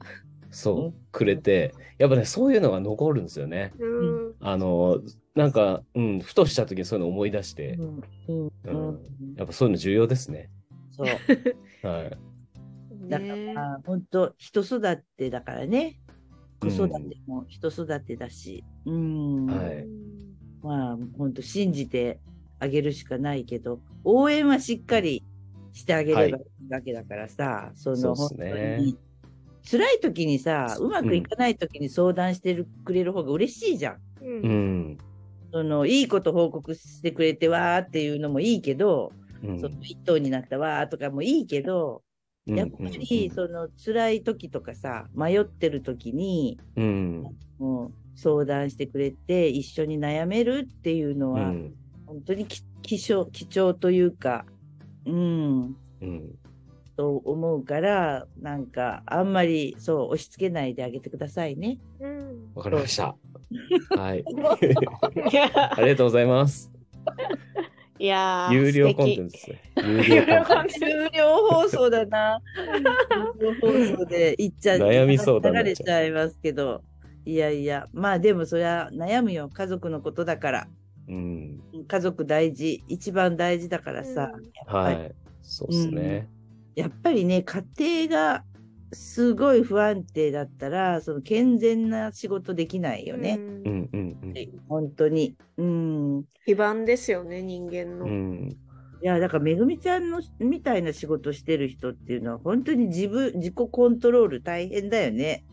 [0.50, 3.72] そう、うんくれて、やっぱね、そういうのが残るんですよね。
[3.78, 5.00] うんあの、
[5.34, 7.78] なんか、うん、ふとした時にそういうの思い出して、
[8.28, 8.98] うんうん
[9.36, 10.50] やっぱそういうの重要ですね。
[10.99, 11.07] そう。
[11.86, 12.18] はい。
[13.09, 16.01] だから本当人育てだからね。
[16.61, 18.64] 子育うんても人育てだし。
[18.84, 19.46] うん。
[19.46, 19.86] はい
[20.62, 22.18] まあ、本当信じて
[22.59, 25.24] あげるしかないけど、応援はしっかり
[25.72, 26.32] してあげればいい
[26.72, 28.99] わけだからさ、その、そうっすね本当に
[29.70, 33.99] 辛い時にさ、うまくいかない時に相談してる、くれる方が嬉しいじゃん。
[34.22, 34.99] うんうん。
[35.53, 39.12] そのいいこと報告してくれてわーっていうのもいいけど、
[39.43, 42.03] うんその一等になったわーとかもいいけど、
[42.47, 47.24] やっぱりその辛い時とかさ、迷ってる時に、うん。
[47.59, 51.74] もう相談してくれて一緒に悩めるっていうのは、うん。
[52.07, 54.47] 本当にき貴重貴重というか、
[55.05, 56.34] うん、うん。
[56.97, 61.78] と思うから、なんかあんまりそう押し付けないであげてくださいね。
[62.01, 63.14] うんわかりました。
[63.91, 64.24] はい。
[65.55, 66.72] ありがとうございます。
[67.99, 69.61] いやー有料コンテ素ンツですね。
[69.76, 70.84] 有有料コンテンツ。
[70.84, 72.40] 有料放送だな。
[73.40, 74.78] 有料放送で言っちゃう。
[74.78, 76.82] 悩み相談にな流れっちゃいますけど。
[77.24, 79.51] いやいや、まあでもそりゃ悩むよ。
[79.53, 80.68] 家族のことだから。
[81.09, 81.61] うん。
[81.86, 82.82] 家族大事。
[82.88, 84.32] 一番大事だからさ。
[84.34, 85.14] うんはい。
[85.42, 86.28] そうですね。
[86.74, 88.44] やっぱりね、家庭が
[88.93, 93.36] すごい不安定だったら、その健全な仕事できないよ敵ね。
[93.39, 94.34] うんうんうんうん。
[94.68, 95.36] 本当に。
[95.57, 96.24] うん。
[96.47, 98.07] 基盤ですよね、人間の。
[98.07, 98.57] うん。
[99.01, 105.45] いや、だからめぐみちゃんのみたいな仕事してる人っていうのは、本当に自分、自己コントロール大変だよね。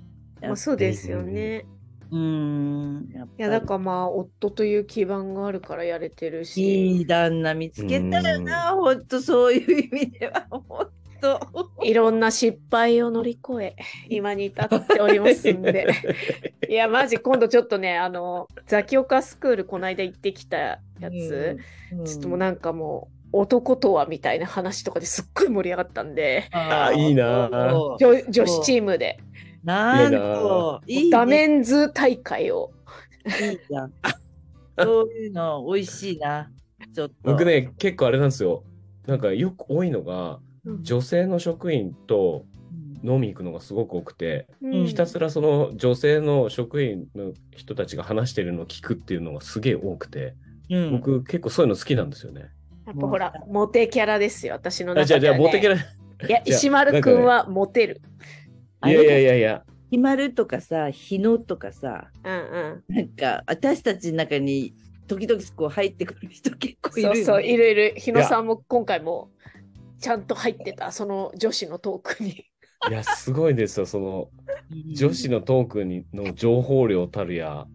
[0.42, 1.66] まあ、そうですよね。
[2.12, 3.10] うーん。
[3.38, 6.98] いや、だからまあ、夫という基盤があるからやれてるし。
[6.98, 10.88] いい旦那見つけたよな、本当そういう意味では、本
[11.22, 11.40] 当。
[11.84, 13.76] いろんな失敗を乗り越え、
[14.10, 15.88] 今に至っておりますんで。
[16.70, 20.80] いや、マジ、今度ちょっとね、あの、ザキオカスクール、この間行ってきたや
[21.12, 21.58] つ、
[21.92, 27.50] うん、ちょっともうなんかもう、男とはみたいな話とかですっごい盛り上がったんで、あいいな
[28.00, 29.20] 女女子チームで、
[29.64, 32.72] なんと、いいねダメンズ大会を。
[33.26, 33.94] いいじゃん。
[34.78, 36.52] そういうの美味しいな。
[36.94, 37.16] ちょっと。
[37.24, 38.64] 僕ね、結構あれなんですよ。
[39.08, 40.40] なんかよく多いのが、
[40.82, 42.46] 女性の職員と
[43.04, 50.36] うん、飲み行くのがすごく多くて、うんひたすらその女性の職員の人たちが話してるのを聞くっていうのがすげえ多くて、
[50.70, 52.50] うん、僕結構そういうの好きなんですよね。
[52.86, 55.10] やっぱほら、モテキャラですよ、私のあ中では、ね。
[55.10, 56.28] じゃあ、じゃあ、モテキャラ。
[56.28, 58.02] いや、石丸くんはモテる。
[58.80, 59.64] あれいやいやいやいや。
[59.92, 62.96] 決まるとかさ、日野とかさ、うんうん。
[62.96, 64.74] なんか私たちの中に
[65.08, 67.16] 時々こう入ってくる人結構いるよ、ね。
[67.18, 67.94] そうそう、いるいる。
[67.98, 69.30] 日野さんも今回も
[70.06, 72.46] ちゃんと入ってた、その女子のトークに。
[72.90, 73.88] いや、すごいですよ。
[73.88, 74.30] その、
[74.70, 77.66] うん女子のトークにの情報量たるや、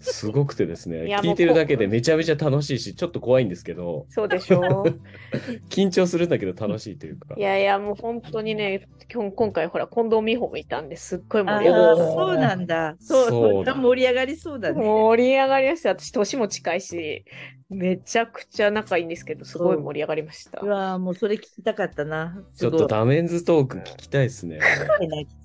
[0.00, 4.84] すごくてですねいや、聞いてるだけでめちゃめちゃ楽しいし、ちょっと怖いんですけど、そうでしょ
[5.70, 7.40] 緊張するんだけど楽しいというかい。
[7.40, 12.96] やいや、もう本当にね、今日今回ほら、近藤美穂もいたんですっごいあ盛り上がっーそうなんだ。
[13.00, 14.78] そう、そうだそんな盛り上がりそうだた。
[14.78, 14.84] ね。
[14.86, 15.88] 盛り上がりました。
[15.90, 17.24] 私、年も近いし、
[17.70, 20.66] めちゃくちゃ仲いいんですけど、すごい盛り上がりましたう。
[20.66, 22.42] わーもうそれ聞きたかったな。
[22.56, 24.58] ちょっとダメンズトーク聞きたいですね。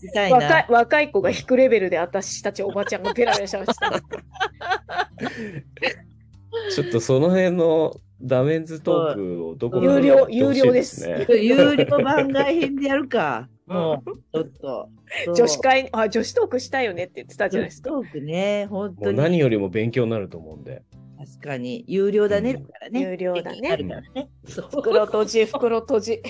[0.02, 0.38] 聞きたいな。
[0.38, 4.02] 若い若い子が引くレベルで私たちおばちゃんがペラペラしました。
[6.72, 11.26] ちょっとその辺のダメンズトークをどこか有料有料ですね。
[11.30, 13.50] 有料番外編でやるか。
[13.66, 14.90] もう、ちょっと。
[15.36, 17.90] 女子会、あ、女子トークしたいよねって言ってたじゃないですか。
[17.90, 19.18] トークね、本も当に。
[19.18, 20.84] う何よりも勉強になると思うんで。
[21.26, 21.86] 確かに。
[21.88, 23.02] 有料だね、うんだからね。
[23.02, 24.04] 有料だねね。
[24.72, 26.24] 袋閉じ、袋閉じ。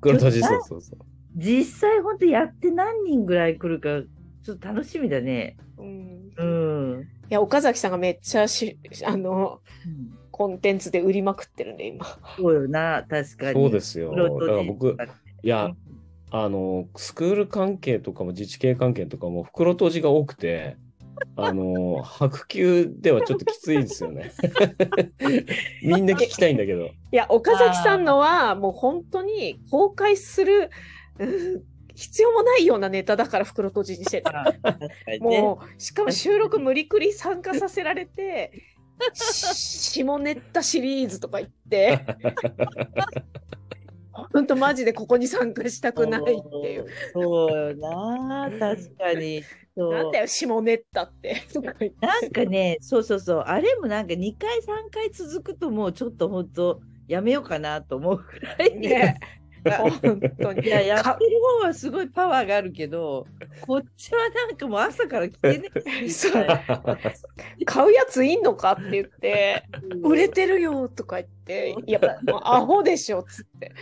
[0.00, 0.98] 黒閉じそうそうそう。
[1.36, 4.06] 実際本当やって何人ぐらい来るか、
[4.44, 5.56] ちょっと楽しみだね。
[5.78, 7.02] うんうん。
[7.02, 9.60] いや、岡崎さんがめっちゃし、 あの、
[10.30, 12.04] コンテンツで売りまくってるんで、今。
[12.36, 13.54] そうよな、確かに。
[13.54, 14.14] そうですよ。
[14.14, 14.96] だから僕、
[15.42, 15.76] いやうん、
[16.30, 20.76] あの、スクール関係とかも自治系関係とかも袋閉じが多くて、
[21.36, 24.32] あの、白球ではちょっときついですよね。
[25.82, 26.86] みんな聞きたいんだけど。
[26.86, 30.70] いや、岡崎さんのは、もう本当に公開する、
[31.18, 31.62] うん
[31.94, 34.52] 必要もないようなネタだから袋閉じにしてた。
[35.20, 38.50] もう、しかも収録無理くり参加させられて、
[39.14, 42.04] し下ネタシリーズとか言って、
[44.32, 46.86] 本当マジでここに参加したくないっていう。
[47.12, 49.42] そうよな、確かに。
[49.76, 51.42] なんだよ、下ネタって
[52.00, 59.18] なんかね、そうそうそう、あれもなんか2回、3回続くともうちょっと本当やめようかなと思うくらいね。
[59.70, 60.66] 本当に。
[60.66, 63.26] いや、やかってる方はすごいパワーがあるけど、
[63.62, 66.08] こっちはなんかもう朝から来てね。
[66.08, 66.46] そう
[67.64, 69.64] 買うやついんのかって言って、
[70.02, 73.72] 売れてるよとか言って、いや、もうアホでしょっつって。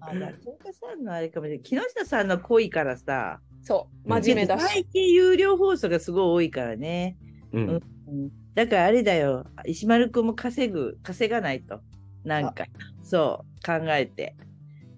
[0.00, 1.62] あ、中岡さんのあれかもしれない。
[1.62, 4.84] 木下さんの濃いからさ、そう、真面目だ最し。
[4.92, 7.16] 近有料放送がすごい多いからね。
[7.52, 7.68] うん。
[7.70, 7.82] うん
[8.56, 11.82] だからあれだよ、石丸くんも稼ぐ、稼がないと。
[12.26, 12.64] なんか、
[13.02, 14.34] そう、考えて。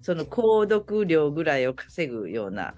[0.01, 2.73] その購読料ぐらいを稼ぐような、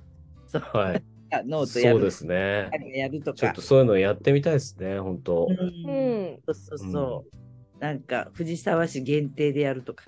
[0.47, 1.03] そう、はい。
[1.45, 2.69] ノートやるそうですね。
[2.93, 3.61] やるとかちょっと。
[3.61, 5.45] そういうのやってみたいですね、本当。
[5.45, 5.47] う
[5.87, 6.39] うんん。
[6.45, 7.79] そうそうそう。
[7.79, 10.05] なんか藤沢市限定でやるとか。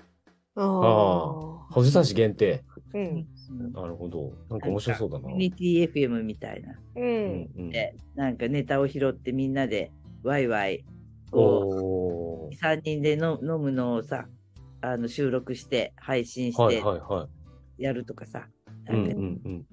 [0.56, 1.72] ああ。
[1.72, 2.62] 藤沢市限定。
[2.92, 3.26] うん。
[3.72, 4.32] なるほど。
[4.50, 5.22] なんか面白そうだな。
[5.22, 6.72] コミュニティ FM みたいな。
[6.72, 7.00] う。
[7.00, 9.90] うんんうんで、なんかネタを拾ってみんなで
[10.22, 10.84] ワイワイ、
[11.30, 14.26] こおう、3人での飲むのをさ、
[14.84, 16.82] あの収録して配信して
[17.78, 18.46] やるとかさ、
[18.90, 18.92] い。
[18.92, 19.64] うんなかうんんうん。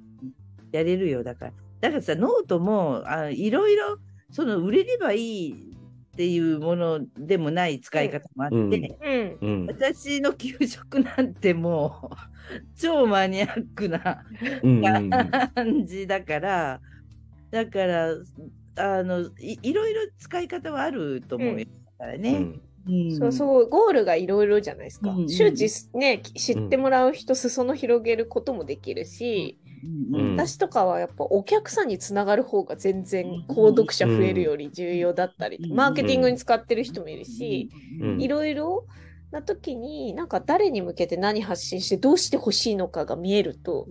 [0.71, 1.23] やれるよ。
[1.23, 3.97] だから、だからさ、ノートもあいろいろ、
[4.31, 5.73] その売れればいい
[6.13, 9.61] っていうものでもない使い方もあって、うんうん。
[9.61, 12.15] うん私の給食なんてもう
[12.79, 14.23] 超マニアックな
[15.53, 16.81] 感じだから、
[17.51, 18.15] だから
[18.77, 21.55] あのいいろいろ使い方はあると思う
[21.97, 22.37] からね。
[22.37, 23.17] うんうん。
[23.17, 25.11] そうそう、ゴールがいろいろじゃないですか。
[25.11, 25.23] うんう。
[25.25, 30.37] ん周知すね、知ってもらう人、裾野広げることもできるし、うんうんうん。
[30.37, 37.69] 私とかはやっぱお客さんにつながる方が全然うん購読者増えるより重要だったりうんマーケティングに使ってる人もいるし、
[37.99, 38.85] うんいろいろ
[39.31, 43.87] な時に、なんか誰に向けて何発信してどうしてほしいのかが見えると、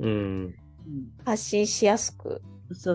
[1.24, 2.43] 発信しやすく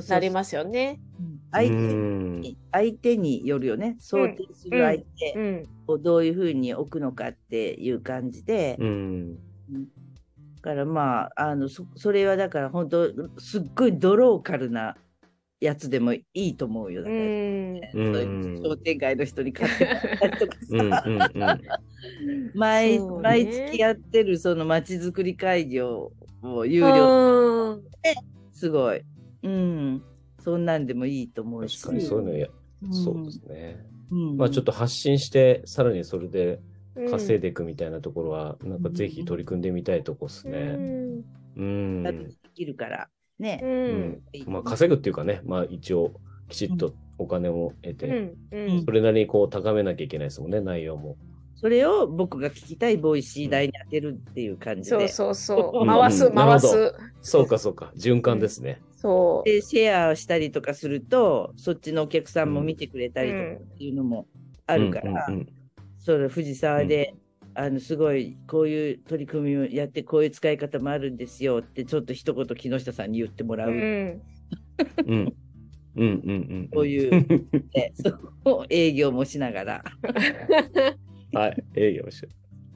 [0.10, 1.00] なりますよね。
[1.20, 3.96] うん相手うんに相手によるよね。
[4.00, 5.70] 想定する相手うん。
[5.88, 13.10] をどういうふうに置くのかっていう感じで、うんだからまあ、あのそそれはだから本当、
[13.40, 14.98] すっごいドローカルな
[15.62, 17.04] やつでもいいと思うよ。
[17.04, 17.24] だうからん。
[17.92, 21.62] そういう商店街の人に買ってもらったりとかうんさ、うんうん
[22.54, 26.12] 毎毎月やってるそのまちづくり会議を
[26.42, 27.84] もう有料、うん
[28.52, 29.02] すごい。
[29.46, 30.04] うん。
[30.44, 31.82] そんなんでもいいと思うし。
[31.82, 32.48] 確かにそういうのや、
[32.84, 33.86] うんそうですね。
[34.12, 36.60] うんまあちょっと発信して、さらにそれで
[36.96, 40.60] うん稼いでいくみたいなところは、なんかぜひ取り組んでみたいとこですうね。
[40.60, 41.24] ん
[41.58, 42.04] うん。
[42.04, 43.10] できるから。
[43.40, 43.60] ね。
[43.64, 46.14] ううんんまあ稼ぐっていうかね、まあ一応
[46.50, 51.18] きちっとお金を得て、うんうんそれなりにこう高めなきゃいけないですもんね、内容も。
[51.56, 55.08] それを僕が聞きたい Voicy 代に当てるっていう感じで。
[55.08, 55.86] そうそうそうう。
[55.86, 56.96] ん回す、うんなるほど回す。
[57.22, 58.82] そうかそうか、循環ですね。
[59.06, 59.48] そう。
[59.48, 64.26] で、シェアしたりとかすると、そっちのお客さんも見てくれたりとかっていうのも
[64.66, 65.48] あるから、うんうん
[65.98, 67.16] それ藤沢で、
[67.56, 73.78] あのすごいこういう取り組みをやってこういう使い方もあるんですよってちょっと一言木下さんに言ってもらう、うん。
[73.78, 74.22] うん。
[75.08, 75.16] うん。
[75.16, 75.34] うん
[75.96, 76.34] うんう
[76.66, 76.70] ん。
[76.74, 77.12] こういう
[77.74, 77.94] ね
[78.44, 79.84] そう営業もしながら。
[81.34, 82.28] はい、営業して。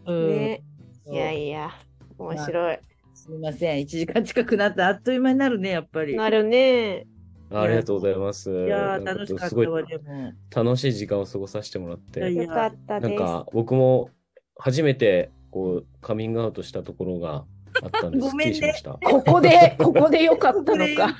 [0.07, 0.63] うんね。
[1.11, 1.71] いやいや、
[2.17, 2.79] 面白い。
[3.19, 6.15] すみません、1時間近くなったあっという間になるね、やっぱり。
[6.15, 7.05] なるね。
[7.51, 8.49] ありがとうございます。
[8.49, 10.33] いや楽しかっすごいたわ、でも。
[10.55, 13.09] 楽しい時間を過ごさせてもらって、よかったです。
[13.09, 14.09] なんか僕も
[14.57, 17.43] 初めてこうカミングアウトしたところが
[17.83, 18.91] あったんで、 すっきごめんねりしました。
[18.91, 21.17] ここで、ここでよかったのか。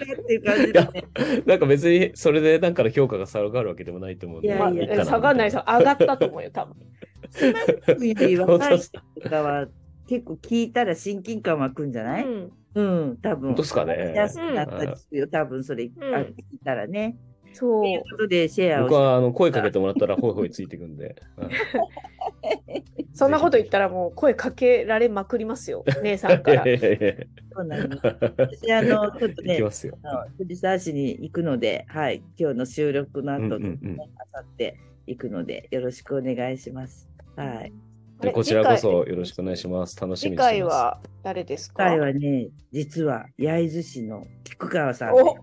[1.45, 5.65] なんか別にそれでなんかの評価が下がるわけでもないと思うんで、いやいや下がんないですよ。
[5.67, 6.75] 上がったと思うよ、多分。
[8.07, 9.01] より若い人
[9.35, 9.67] は
[10.09, 12.25] 結構聞いたら親近感湧くんじゃない？
[12.25, 12.81] うんう
[13.11, 13.49] ん、多分。
[13.49, 16.35] 本当ですかね安くなったりするよ、多分それ、んあ聞い
[16.65, 17.15] たらね。
[17.53, 21.15] そということで、シェアを僕はあの声かけてもらったらホイホイついていくんで。
[21.37, 21.49] はい
[23.13, 26.63] そんなこと言ったらもう声かけられまくりますよ、姉さんから。
[26.63, 27.97] そうなの
[28.37, 29.61] 私、あの、ちょっとね、
[30.37, 37.09] 藤沢市に行くので、はい、今日の収録の後、うんうんうんあさって行くので、よろしくお願いします。
[37.35, 37.73] はい。
[38.21, 39.99] あれこちらこそよろしくお願いします。
[39.99, 40.73] 楽しみ次にしてます。
[40.73, 41.83] 回は誰ですか？
[41.85, 45.13] 今回はね、実は焼津市の菊川さん。
[45.13, 45.37] お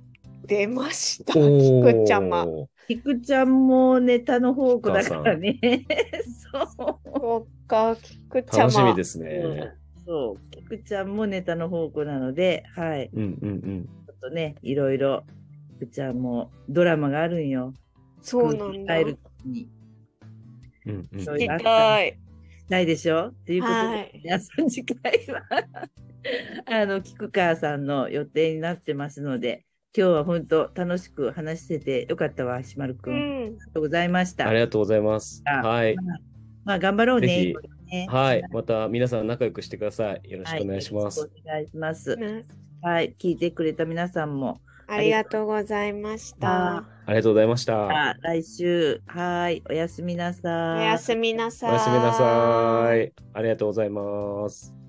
[0.45, 2.47] 出ました、菊ちゃま。
[2.87, 5.59] 菊ちゃんもネタの宝庫だからね。
[6.53, 6.67] そう。
[6.77, 8.63] そうか、菊ちゃま。
[8.65, 9.73] 楽しみですね。
[10.07, 10.51] そう。
[10.53, 13.11] 菊ちゃんもネタの宝庫なので、はい。
[13.13, 13.85] うんうんうん。
[14.07, 15.25] ちょっとね、いろいろ、
[15.81, 17.75] 菊ちゃんもドラマがあるんよ。
[18.23, 19.01] そうなんだ。
[19.01, 19.19] うん
[20.87, 22.17] うん聞きたい。
[22.69, 23.33] ないでしょ？
[23.47, 25.43] ということで、はい皆さん次回は
[26.83, 29.65] あの菊川さんの予定になってますので
[29.97, 33.21] 今日は本当楽しく話しててよかったわしまるく、うんん。
[33.21, 35.43] ありがとうございましたありがとうございます。
[35.47, 35.97] あはい。
[36.65, 37.55] まあ頑張ろうね
[37.87, 38.43] ねはい。
[38.51, 40.31] また皆さん仲良くしてください。
[40.31, 41.21] よろしくお願いします。
[41.21, 42.45] はよろしくお願いしますね
[42.83, 46.77] はい聞いてくれた皆さんもありがとうございました。
[46.77, 47.89] ありがとうございました。
[47.89, 51.71] あ来週はいおやすみなさいおやすみなさい。
[51.71, 53.13] おやすみなさい。
[53.35, 54.86] ありがとうございます。